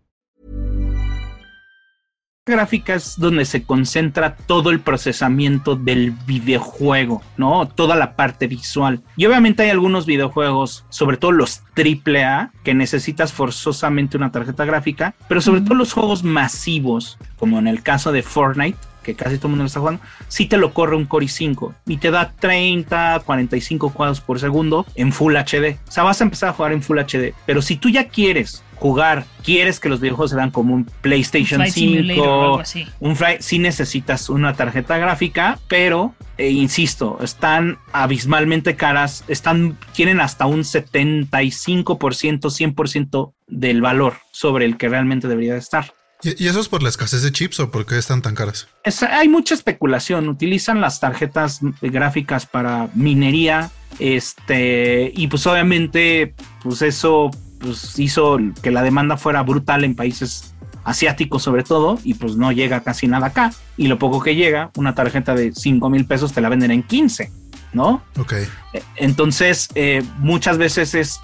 Gráficas 2.48 3.19
donde 3.19 3.43
se 3.43 3.63
concentra 3.63 4.38
todo 4.38 4.69
el 4.69 4.79
procesamiento 4.79 5.75
del 5.75 6.12
videojuego, 6.12 7.22
¿no? 7.36 7.67
Toda 7.67 7.98
la 7.98 8.15
parte 8.15 8.48
visual. 8.48 9.01
Y 9.17 9.25
obviamente 9.25 9.63
hay 9.63 9.69
algunos 9.69 10.05
videojuegos, 10.05 10.86
sobre 10.88 11.17
todo 11.17 11.34
los 11.34 11.62
AAA, 11.75 12.53
que 12.63 12.74
necesitas 12.74 13.34
forzosamente 13.34 14.15
una 14.15 14.31
tarjeta 14.31 14.63
gráfica, 14.63 15.13
pero 15.27 15.41
sobre 15.41 15.60
todo 15.60 15.74
los 15.74 15.91
juegos 15.91 16.24
masivos, 16.24 17.17
como 17.38 17.60
en 17.60 17.67
el 17.67 17.84
caso 17.84 18.13
de 18.13 18.24
Fortnite, 18.24 18.77
que 19.07 19.15
casi 19.15 19.37
todo 19.37 19.47
el 19.47 19.51
mundo 19.51 19.63
lo 19.63 19.67
está 19.67 19.79
jugando, 19.79 20.01
sí 20.27 20.47
te 20.47 20.57
lo 20.57 20.73
corre 20.73 20.97
un 20.97 21.05
Core 21.05 21.25
i5 21.25 21.73
y 21.85 21.97
te 21.97 22.11
da 22.11 22.33
30, 22.37 23.21
45 23.25 23.93
cuadros 23.93 24.19
por 24.19 24.37
segundo 24.39 24.85
en 24.95 25.13
Full 25.13 25.35
HD. 25.35 25.79
O 25.87 25.91
sea, 25.91 26.03
vas 26.03 26.19
a 26.19 26.25
empezar 26.25 26.49
a 26.49 26.53
jugar 26.53 26.73
en 26.73 26.83
Full 26.83 26.99
HD, 26.99 27.33
pero 27.45 27.61
si 27.61 27.77
tú 27.77 27.89
ya 27.89 28.09
quieres 28.09 28.63
jugar, 28.75 29.25
quieres 29.43 29.79
que 29.79 29.87
los 29.87 30.01
videojuegos 30.01 30.31
se 30.31 30.35
vean 30.35 30.51
como 30.51 30.73
un 30.73 30.85
PlayStation 31.01 31.59
Flight 31.61 31.73
Simulator 31.73 32.27
o 32.27 32.31
5, 32.31 32.43
algo 32.43 32.59
así. 32.59 32.87
un 32.99 33.15
Flight, 33.15 33.41
sí 33.41 33.59
necesitas 33.59 34.29
una 34.29 34.53
tarjeta 34.53 34.97
gráfica, 34.97 35.57
pero 35.69 36.13
eh, 36.37 36.49
insisto, 36.49 37.17
están 37.21 37.79
abismalmente 37.93 38.75
caras, 38.75 39.23
están, 39.29 39.77
tienen 39.93 40.19
hasta 40.19 40.45
un 40.45 40.59
75%, 40.59 41.39
100% 41.87 43.33
del 43.47 43.81
valor 43.81 44.17
sobre 44.31 44.65
el 44.65 44.77
que 44.77 44.89
realmente 44.89 45.27
debería 45.27 45.53
de 45.53 45.59
estar. 45.59 45.93
¿Y, 46.24 46.47
eso 46.47 46.59
es 46.59 46.67
por 46.67 46.81
la 46.83 46.89
escasez 46.89 47.21
de 47.21 47.31
chips 47.31 47.59
o 47.59 47.69
por 47.71 47.86
qué 47.86 47.97
están 47.97 48.21
tan 48.21 48.36
caras? 48.36 48.67
Es- 48.83 49.03
hay 49.03 49.27
mucha 49.29 49.53
especulación. 49.53 50.29
Utilizan 50.29 50.81
las 50.81 51.00
tarjetas 51.00 51.59
gráficas 51.81 52.45
para 52.45 52.89
minería. 52.95 53.69
Este, 54.00 55.12
y 55.15 55.27
pues 55.27 55.45
obviamente, 55.47 56.33
pues 56.63 56.81
eso 56.81 57.31
pues, 57.59 57.97
hizo 58.00 58.38
que 58.62 58.71
la 58.71 58.83
demanda 58.83 59.17
fuera 59.17 59.41
brutal 59.43 59.83
en 59.83 59.95
países 59.95 60.53
asiáticos 60.83 61.43
sobre 61.43 61.63
todo, 61.63 62.00
y 62.05 62.13
pues 62.13 62.38
no 62.38 62.51
llega 62.53 62.81
casi 62.81 63.07
nada 63.07 63.27
acá. 63.27 63.51
Y 63.75 63.88
lo 63.88 64.00
poco 64.00 64.21
que 64.21 64.36
llega, 64.36 64.71
una 64.77 64.95
tarjeta 64.95 65.36
de 65.36 65.53
5 65.53 65.89
mil 65.89 66.05
pesos 66.05 66.31
te 66.33 66.39
la 66.41 66.47
venden 66.50 66.71
en 66.71 66.81
15, 66.83 67.29
¿no? 67.74 68.01
Ok. 68.17 68.33
Eh, 68.33 68.47
Entonces, 68.95 69.67
eh, 69.75 70.01
muchas 70.19 70.57
veces 70.57 70.95
es, 70.95 71.19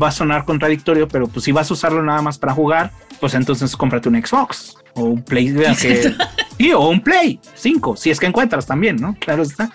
va 0.00 0.08
a 0.08 0.12
sonar 0.12 0.44
contradictorio, 0.44 1.08
pero 1.08 1.26
pues 1.26 1.44
si 1.44 1.50
vas 1.52 1.68
a 1.70 1.74
usarlo 1.74 2.00
nada 2.02 2.22
más 2.22 2.38
para 2.38 2.52
jugar, 2.54 2.92
pues 3.22 3.34
entonces 3.34 3.76
cómprate 3.76 4.08
un 4.08 4.20
Xbox 4.20 4.74
o 4.94 5.04
un 5.04 5.22
Play, 5.22 5.54
que, 5.80 6.12
sí, 6.58 6.72
o 6.72 6.88
un 6.88 7.00
Play 7.00 7.38
5, 7.54 7.96
si 7.96 8.10
es 8.10 8.18
que 8.18 8.26
encuentras 8.26 8.66
también, 8.66 8.96
¿no? 8.96 9.14
Claro 9.20 9.44
está. 9.44 9.70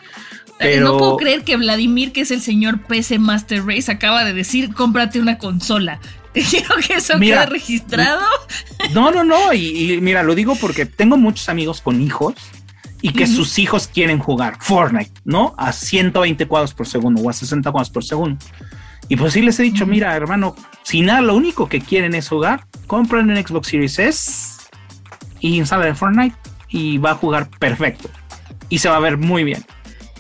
Pero 0.59 0.83
No 0.83 0.97
puedo 0.97 1.15
creer 1.15 1.45
que 1.45 1.55
Vladimir, 1.55 2.11
que 2.11 2.19
es 2.19 2.31
el 2.31 2.41
señor 2.41 2.81
PC 2.81 3.19
Master 3.19 3.65
Race, 3.65 3.89
acaba 3.89 4.25
de 4.25 4.33
decir 4.33 4.73
cómprate 4.73 5.21
una 5.21 5.37
consola. 5.37 6.01
Quiero 6.33 6.75
que 6.85 6.95
eso 6.95 7.17
Mira, 7.17 7.45
quede 7.45 7.53
registrado. 7.53 8.21
no, 8.93 9.11
no, 9.11 9.23
no, 9.23 9.53
y, 9.53 9.93
y 9.93 10.01
mira, 10.01 10.23
lo 10.23 10.35
digo 10.35 10.57
porque 10.57 10.85
tengo 10.85 11.15
muchos 11.15 11.47
amigos 11.47 11.79
con 11.79 12.01
hijos 12.01 12.33
y 13.01 13.13
que 13.13 13.27
sus 13.27 13.57
hijos 13.59 13.87
quieren 13.87 14.19
jugar 14.19 14.57
Fortnite, 14.59 15.21
¿no? 15.23 15.55
A 15.57 15.71
120 15.71 16.45
cuadros 16.47 16.73
por 16.73 16.85
segundo 16.85 17.21
o 17.21 17.29
a 17.29 17.33
60 17.33 17.71
cuadros 17.71 17.91
por 17.91 18.03
segundo. 18.03 18.43
Y 19.09 19.15
pues 19.15 19.33
sí 19.33 19.41
les 19.41 19.59
he 19.59 19.63
dicho, 19.63 19.85
mira, 19.85 20.15
hermano, 20.15 20.55
si 20.83 21.01
nada, 21.01 21.21
lo 21.21 21.35
único 21.35 21.69
que 21.69 21.79
quieren 21.79 22.13
es 22.13 22.29
jugar, 22.29 22.65
compren 22.87 23.29
un 23.29 23.37
Xbox 23.37 23.67
Series 23.67 23.99
S 23.99 24.57
y 25.39 25.57
instalen 25.57 25.95
Fortnite 25.95 26.35
y 26.69 26.97
va 26.97 27.11
a 27.11 27.15
jugar 27.15 27.49
perfecto. 27.59 28.09
Y 28.69 28.79
se 28.79 28.89
va 28.89 28.97
a 28.97 29.01
ver 29.01 29.17
muy 29.17 29.43
bien. 29.43 29.63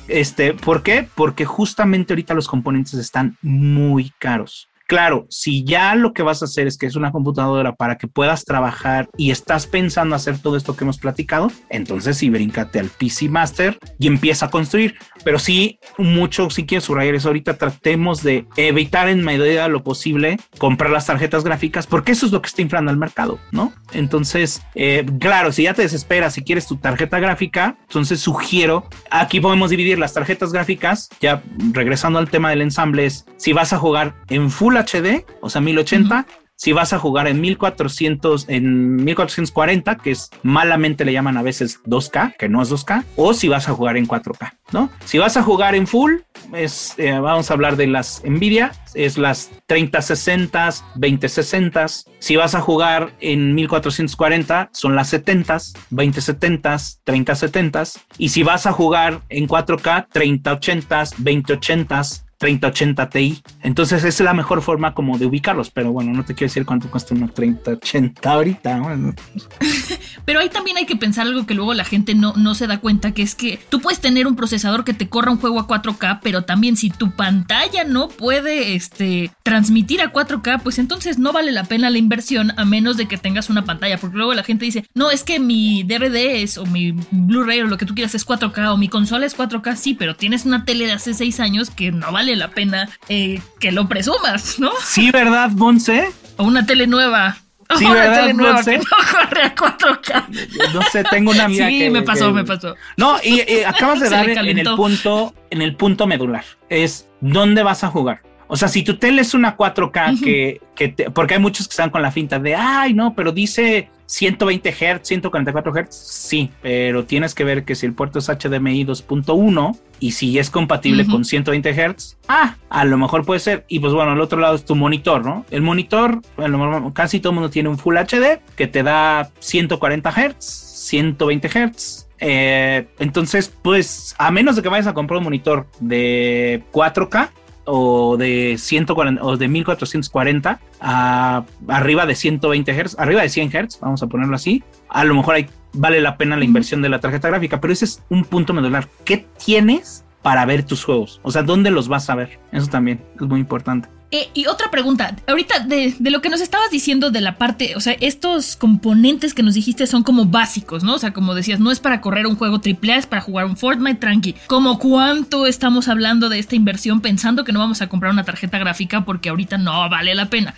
Este, 0.07 0.53
¿por 0.53 0.83
qué? 0.83 1.07
Porque 1.15 1.43
justamente 1.43 2.13
ahorita 2.13 2.33
los 2.33 2.47
componentes 2.47 2.93
están 2.93 3.37
muy 3.41 4.11
caros. 4.19 4.69
Claro, 4.87 5.27
si 5.29 5.65
ya 5.65 5.95
lo 5.95 6.13
que 6.13 6.23
vas 6.23 6.41
a 6.41 6.45
hacer 6.45 6.65
es 6.65 6.77
que 6.77 6.85
es 6.85 6.95
una 6.95 7.11
computadora 7.11 7.75
para 7.75 7.97
que 7.97 8.07
puedas 8.07 8.45
trabajar 8.45 9.09
y 9.17 9.31
estás 9.31 9.67
pensando 9.67 10.15
hacer 10.15 10.39
todo 10.39 10.55
esto 10.55 10.77
que 10.77 10.85
hemos 10.85 10.97
platicado, 10.97 11.51
entonces 11.69 12.17
sí 12.17 12.29
bríncate 12.29 12.79
al 12.79 12.87
PC 12.87 13.27
Master 13.27 13.77
y 13.99 14.07
empieza 14.07 14.45
a 14.45 14.49
construir. 14.49 14.95
Pero 15.25 15.39
sí, 15.39 15.79
mucho, 15.97 16.49
si 16.49 16.65
quieres 16.65 16.85
subrayar 16.85 17.15
eso 17.15 17.27
ahorita, 17.27 17.57
tratemos 17.57 18.23
de 18.23 18.47
evitar 18.55 19.09
en 19.09 19.25
medida 19.25 19.67
lo 19.67 19.83
posible 19.83 20.39
comprar 20.57 20.89
las 20.89 21.05
tarjetas 21.05 21.43
gráficas 21.43 21.85
porque 21.85 22.13
eso 22.13 22.25
es 22.25 22.31
lo 22.31 22.41
que 22.41 22.47
está 22.47 22.61
inflando 22.61 22.89
el 22.89 22.97
mercado, 22.97 23.39
¿no? 23.51 23.73
Entonces, 23.91 24.61
eh, 24.75 25.05
claro, 25.19 25.51
si 25.51 25.63
ya 25.63 25.73
te 25.73 25.81
desesperas, 25.81 26.33
si 26.33 26.43
quieres 26.43 26.65
tu 26.65 26.77
tarjeta 26.77 27.19
gráfica, 27.19 27.77
entonces 27.81 28.21
sugiero, 28.21 28.87
aquí 29.11 29.41
podemos 29.41 29.69
dividir 29.69 29.99
las 29.99 30.13
tarjetas 30.13 30.53
gráficas, 30.53 31.09
ya 31.19 31.43
regresando 31.73 32.19
al 32.19 32.29
tema 32.29 32.51
del 32.51 32.61
ensamble, 32.61 33.05
es 33.05 33.25
si 33.35 33.51
vas 33.51 33.73
a 33.73 33.77
jugar 33.77 34.15
en 34.29 34.49
Full 34.85 35.01
HD, 35.01 35.25
o 35.41 35.49
sea, 35.49 35.61
1080, 35.61 36.25
si 36.57 36.73
vas 36.73 36.91
a 36.91 36.97
jugar 36.97 37.27
en 37.27 37.39
1400, 37.39 38.49
en 38.49 38.95
1440, 38.95 39.97
que 39.97 40.11
es 40.11 40.31
malamente 40.41 41.05
le 41.05 41.13
llaman 41.13 41.37
a 41.37 41.43
veces 41.43 41.83
2K, 41.85 42.35
que 42.35 42.49
no 42.49 42.63
es 42.63 42.71
2K, 42.71 43.03
o 43.15 43.35
si 43.35 43.47
vas 43.47 43.69
a 43.69 43.73
jugar 43.73 43.95
en 43.95 44.07
4K, 44.07 44.53
¿no? 44.71 44.89
Si 45.05 45.19
vas 45.19 45.37
a 45.37 45.43
jugar 45.43 45.75
en 45.75 45.85
full, 45.85 46.15
es, 46.53 46.95
eh, 46.97 47.11
vamos 47.19 47.51
a 47.51 47.53
hablar 47.53 47.75
de 47.75 47.85
las 47.85 48.23
Nvidia, 48.25 48.71
es 48.95 49.19
las 49.19 49.51
3060, 49.67 50.69
2060. 50.95 51.85
Si 52.17 52.35
vas 52.35 52.55
a 52.55 52.61
jugar 52.61 53.11
en 53.19 53.53
1440, 53.53 54.69
son 54.73 54.95
las 54.95 55.09
70, 55.09 55.57
2070, 55.91 56.77
3070. 57.03 57.83
Y 58.17 58.29
si 58.29 58.41
vas 58.41 58.65
a 58.65 58.71
jugar 58.71 59.21
en 59.29 59.47
4K, 59.47 60.07
3080, 60.11 61.03
2080. 61.19 62.01
3080 62.37 63.09
Ti. 63.09 63.41
Entonces 63.63 64.03
es 64.03 64.19
la 64.19 64.33
mejor 64.33 64.61
forma 64.61 64.93
como 64.93 65.17
de 65.17 65.25
ubicarlos. 65.25 65.69
Pero 65.69 65.91
bueno, 65.91 66.13
no 66.13 66.23
te 66.23 66.33
quiero 66.33 66.49
decir 66.49 66.65
cuánto 66.65 66.89
cuesta 66.89 67.13
una 67.13 67.27
3080 67.27 68.31
ahorita. 68.31 68.81
Pero 70.25 70.39
ahí 70.39 70.49
también 70.49 70.77
hay 70.77 70.85
que 70.85 70.95
pensar 70.95 71.25
algo 71.25 71.45
que 71.45 71.53
luego 71.53 71.73
la 71.73 71.85
gente 71.85 72.13
no, 72.13 72.33
no 72.35 72.53
se 72.53 72.67
da 72.67 72.79
cuenta, 72.79 73.13
que 73.13 73.21
es 73.21 73.33
que 73.33 73.59
tú 73.69 73.79
puedes 73.79 74.01
tener 74.01 74.27
un 74.27 74.35
procesador 74.35 74.83
que 74.83 74.93
te 74.93 75.07
corra 75.07 75.31
un 75.31 75.39
juego 75.39 75.59
a 75.59 75.67
4K, 75.67 76.19
pero 76.21 76.43
también 76.43 76.75
si 76.75 76.89
tu 76.89 77.11
pantalla 77.11 77.83
no 77.85 78.09
puede 78.09 78.75
este, 78.75 79.31
transmitir 79.43 80.01
a 80.01 80.11
4K, 80.11 80.61
pues 80.61 80.79
entonces 80.79 81.17
no 81.17 81.31
vale 81.31 81.51
la 81.51 81.63
pena 81.63 81.89
la 81.89 81.97
inversión 81.97 82.51
a 82.57 82.65
menos 82.65 82.97
de 82.97 83.07
que 83.07 83.17
tengas 83.17 83.49
una 83.49 83.63
pantalla, 83.63 83.97
porque 83.97 84.17
luego 84.17 84.33
la 84.33 84.43
gente 84.43 84.65
dice, 84.65 84.85
no, 84.93 85.11
es 85.11 85.23
que 85.23 85.39
mi 85.39 85.83
DVD 85.83 86.41
es, 86.41 86.57
o 86.57 86.65
mi 86.65 86.93
Blu-ray 87.11 87.61
o 87.61 87.67
lo 87.67 87.77
que 87.77 87.85
tú 87.85 87.95
quieras 87.95 88.13
es 88.15 88.27
4K, 88.27 88.73
o 88.73 88.77
mi 88.77 88.89
consola 88.89 89.25
es 89.25 89.37
4K, 89.37 89.75
sí, 89.75 89.93
pero 89.93 90.15
tienes 90.15 90.45
una 90.45 90.65
tele 90.65 90.87
de 90.87 90.93
hace 90.93 91.13
6 91.13 91.39
años 91.39 91.69
que 91.69 91.91
no 91.91 92.11
vale 92.11 92.26
la 92.35 92.49
pena 92.49 92.89
eh, 93.09 93.41
que 93.59 93.71
lo 93.71 93.87
presumas, 93.87 94.59
¿no? 94.59 94.71
sí, 94.83 95.11
¿verdad, 95.11 95.49
Monse? 95.51 96.09
O 96.37 96.43
una 96.43 96.65
tele 96.65 96.85
nueva. 96.87 97.37
Sí, 97.77 97.85
una 97.85 97.93
¿verdad, 97.95 98.21
tele 98.21 98.33
nueva 98.33 98.53
Monse? 98.55 98.71
que 98.71 98.77
no 98.77 98.83
corre 99.11 99.41
a 99.43 99.55
4K. 99.55 100.73
No 100.73 100.81
sé, 100.83 101.03
tengo 101.05 101.31
una 101.31 101.45
amiga 101.45 101.67
Sí, 101.67 101.79
que- 101.79 101.89
me 101.89 102.01
pasó, 102.01 102.27
que- 102.27 102.33
me 102.33 102.43
pasó. 102.43 102.75
No, 102.97 103.17
y, 103.23 103.41
y 103.51 103.63
acabas 103.65 103.99
de 103.99 104.09
dar 104.09 104.29
en 104.29 104.57
el 104.59 104.75
punto, 104.75 105.33
en 105.49 105.61
el 105.61 105.75
punto 105.75 106.07
medular. 106.07 106.43
Es 106.69 107.07
dónde 107.21 107.63
vas 107.63 107.83
a 107.83 107.87
jugar. 107.89 108.21
O 108.49 108.55
sea, 108.55 108.69
si 108.69 108.81
tu 108.83 108.95
tele 108.97 109.21
es 109.21 109.33
una 109.33 109.57
4K 109.57 110.23
que, 110.23 110.61
que 110.75 110.87
te- 110.87 111.11
porque 111.11 111.33
hay 111.33 111.39
muchos 111.41 111.67
que 111.67 111.71
están 111.71 111.89
con 111.89 112.01
la 112.01 112.11
finta 112.11 112.39
de, 112.39 112.55
ay, 112.55 112.93
no, 112.93 113.13
pero 113.13 113.33
dice 113.33 113.89
120 114.05 114.71
Hz, 114.71 115.01
144 115.05 115.73
Hz. 115.73 115.87
Sí, 115.93 116.49
pero 116.61 117.03
tienes 117.03 117.35
que 117.35 117.43
ver 117.43 117.65
que 117.65 117.75
si 117.75 117.85
el 117.85 117.91
puerto 117.93 118.19
es 118.19 118.29
HDMI 118.29 118.85
2.1 118.85 119.77
y 119.99 120.11
si 120.11 120.37
es 120.37 120.49
compatible 120.49 121.05
con 121.05 121.25
120 121.25 121.73
Hz, 121.73 122.17
ah, 122.27 122.55
a 122.69 122.85
lo 122.85 122.97
mejor 122.97 123.25
puede 123.25 123.39
ser. 123.39 123.65
Y 123.67 123.79
pues 123.79 123.93
bueno, 123.93 124.11
al 124.11 124.21
otro 124.21 124.39
lado 124.39 124.55
es 124.55 124.65
tu 124.65 124.75
monitor, 124.75 125.25
¿no? 125.25 125.45
El 125.49 125.61
monitor, 125.61 126.21
mejor 126.37 126.93
casi 126.93 127.19
todo 127.19 127.31
el 127.31 127.35
mundo 127.35 127.49
tiene 127.49 127.69
un 127.69 127.77
Full 127.77 127.97
HD 127.97 128.39
que 128.55 128.67
te 128.67 128.83
da 128.83 129.31
140 129.39 130.11
Hz, 130.11 130.35
120 130.39 131.49
Hz. 131.49 132.07
Eh, 132.19 132.87
entonces, 132.99 133.53
pues, 133.61 134.15
a 134.17 134.31
menos 134.31 134.55
de 134.55 134.61
que 134.61 134.69
vayas 134.69 134.87
a 134.87 134.93
comprar 134.93 135.19
un 135.19 135.25
monitor 135.25 135.67
de 135.79 136.63
4K 136.71 137.29
o 137.65 138.15
de 138.17 138.55
140 138.57 139.23
o 139.23 139.37
de 139.37 139.47
1440 139.47 140.59
a 140.79 141.43
arriba 141.67 142.05
de 142.05 142.15
120 142.15 142.73
Hz, 142.73 142.95
arriba 142.97 143.21
de 143.21 143.29
100 143.29 143.51
Hz, 143.51 143.79
vamos 143.81 144.01
a 144.01 144.07
ponerlo 144.07 144.35
así, 144.35 144.63
a 144.89 145.03
lo 145.03 145.15
mejor 145.15 145.35
ahí 145.35 145.47
vale 145.77 146.01
la 146.01 146.17
pena 146.17 146.37
la 146.37 146.45
inversión 146.45 146.81
de 146.81 146.89
la 146.89 146.99
tarjeta 146.99 147.29
gráfica, 147.29 147.61
pero 147.61 147.73
ese 147.73 147.85
es 147.85 148.03
un 148.09 148.25
punto 148.25 148.53
medular. 148.53 148.87
¿Qué 149.05 149.25
tienes 149.43 150.05
para 150.21 150.45
ver 150.45 150.63
tus 150.63 150.83
juegos? 150.83 151.19
O 151.23 151.31
sea, 151.31 151.43
¿dónde 151.43 151.71
los 151.71 151.87
vas 151.87 152.09
a 152.09 152.15
ver? 152.15 152.39
Eso 152.51 152.67
también 152.67 153.01
es 153.15 153.27
muy 153.27 153.39
importante. 153.39 153.89
Eh, 154.09 154.29
y 154.33 154.47
otra 154.47 154.71
pregunta, 154.71 155.13
ahorita 155.27 155.59
de, 155.59 155.93
de, 155.99 156.11
lo 156.11 156.21
que 156.21 156.29
nos 156.29 156.39
estabas 156.39 156.71
diciendo 156.71 157.11
de 157.11 157.19
la 157.19 157.37
parte, 157.37 157.75
o 157.75 157.81
sea, 157.81 157.93
estos 157.99 158.55
componentes 158.55 159.33
que 159.33 159.43
nos 159.43 159.53
dijiste 159.53 159.85
son 159.85 160.03
como 160.03 160.23
básicos, 160.23 160.81
¿no? 160.81 160.95
O 160.95 160.99
sea, 160.99 161.11
como 161.11 161.35
decías, 161.35 161.59
no 161.59 161.71
es 161.71 161.81
para 161.81 161.99
correr 161.99 162.25
un 162.25 162.37
juego 162.37 162.61
AAA, 162.65 162.99
es 162.99 163.05
para 163.05 163.21
jugar 163.21 163.45
un 163.45 163.57
Fortnite 163.57 163.99
tranqui. 163.99 164.35
¿Cómo 164.47 164.79
cuánto 164.79 165.45
estamos 165.45 165.89
hablando 165.89 166.29
de 166.29 166.39
esta 166.39 166.55
inversión 166.55 167.01
pensando 167.01 167.43
que 167.43 167.51
no 167.51 167.59
vamos 167.59 167.81
a 167.81 167.89
comprar 167.89 168.13
una 168.13 168.23
tarjeta 168.23 168.57
gráfica 168.57 169.03
porque 169.03 169.27
ahorita 169.27 169.57
no 169.57 169.89
vale 169.89 170.15
la 170.15 170.29
pena? 170.29 170.53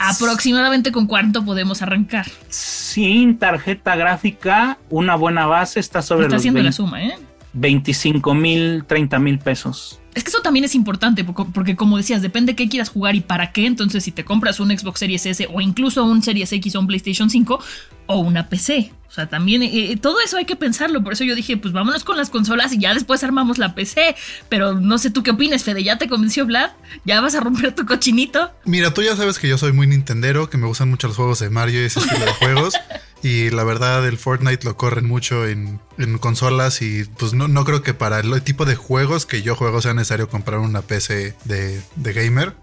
Aproximadamente 0.00 0.90
con 0.92 1.06
cuánto 1.06 1.44
podemos 1.44 1.82
arrancar. 1.82 2.26
Sin 2.48 3.38
tarjeta 3.38 3.94
gráfica, 3.96 4.78
una 4.88 5.14
buena 5.14 5.46
base 5.46 5.78
está 5.78 6.00
sobre 6.00 6.26
está 6.26 6.36
haciendo 6.36 6.62
la 6.62 6.72
suma, 6.72 7.04
¿eh? 7.04 7.18
25 7.52 8.34
mil, 8.34 8.84
30 8.86 9.18
mil 9.18 9.38
pesos. 9.38 9.99
Es 10.14 10.24
que 10.24 10.30
eso 10.30 10.40
también 10.42 10.64
es 10.64 10.74
importante, 10.74 11.24
porque 11.24 11.76
como 11.76 11.96
decías, 11.96 12.20
depende 12.20 12.56
qué 12.56 12.68
quieras 12.68 12.88
jugar 12.88 13.14
y 13.14 13.20
para 13.20 13.52
qué. 13.52 13.66
Entonces, 13.66 14.02
si 14.02 14.10
te 14.10 14.24
compras 14.24 14.58
un 14.58 14.76
Xbox 14.76 14.98
Series 14.98 15.24
S 15.26 15.48
o 15.52 15.60
incluso 15.60 16.04
un 16.04 16.22
Series 16.22 16.52
X 16.52 16.74
o 16.74 16.80
un 16.80 16.86
PlayStation 16.86 17.30
5 17.30 17.60
o 18.06 18.18
una 18.18 18.48
PC. 18.48 18.92
O 19.08 19.12
sea, 19.12 19.28
también 19.28 19.62
eh, 19.62 19.92
eh, 19.92 19.96
todo 19.96 20.20
eso 20.20 20.36
hay 20.36 20.44
que 20.44 20.56
pensarlo. 20.56 21.02
Por 21.02 21.12
eso 21.12 21.24
yo 21.24 21.34
dije, 21.34 21.56
pues 21.56 21.72
vámonos 21.72 22.04
con 22.04 22.16
las 22.16 22.30
consolas 22.30 22.72
y 22.72 22.78
ya 22.78 22.94
después 22.94 23.22
armamos 23.24 23.58
la 23.58 23.74
PC. 23.74 24.14
Pero 24.48 24.74
no 24.74 24.98
sé 24.98 25.10
tú 25.10 25.22
qué 25.22 25.32
opinas, 25.32 25.64
Fede. 25.64 25.82
¿Ya 25.82 25.98
te 25.98 26.08
convenció 26.08 26.46
Vlad? 26.46 26.70
¿Ya 27.04 27.20
vas 27.20 27.34
a 27.34 27.40
romper 27.40 27.74
tu 27.74 27.86
cochinito? 27.86 28.52
Mira, 28.64 28.94
tú 28.94 29.02
ya 29.02 29.16
sabes 29.16 29.38
que 29.38 29.48
yo 29.48 29.58
soy 29.58 29.72
muy 29.72 29.86
Nintendero, 29.88 30.48
que 30.48 30.58
me 30.58 30.66
gustan 30.66 30.90
mucho 30.90 31.08
los 31.08 31.16
juegos 31.16 31.40
de 31.40 31.50
Mario 31.50 31.82
y 31.82 31.86
ese 31.86 32.00
estilo 32.00 32.24
de 32.24 32.32
juegos. 32.34 32.74
Y 33.22 33.50
la 33.50 33.64
verdad, 33.64 34.06
el 34.06 34.16
Fortnite 34.16 34.64
lo 34.64 34.76
corren 34.76 35.06
mucho 35.06 35.46
en, 35.46 35.80
consolas 36.20 36.80
y 36.80 37.04
pues 37.04 37.34
no, 37.34 37.46
no, 37.46 37.64
creo 37.64 37.82
que 37.82 37.92
para 37.92 38.20
el 38.20 38.42
tipo 38.42 38.64
de 38.64 38.74
juegos 38.74 39.26
que 39.26 39.42
yo 39.42 39.54
juego 39.54 39.82
sea 39.82 39.92
necesario 39.92 40.30
comprar 40.30 40.60
una 40.60 40.80
PC 40.80 41.34
de, 41.44 41.82
gamer. 41.96 42.54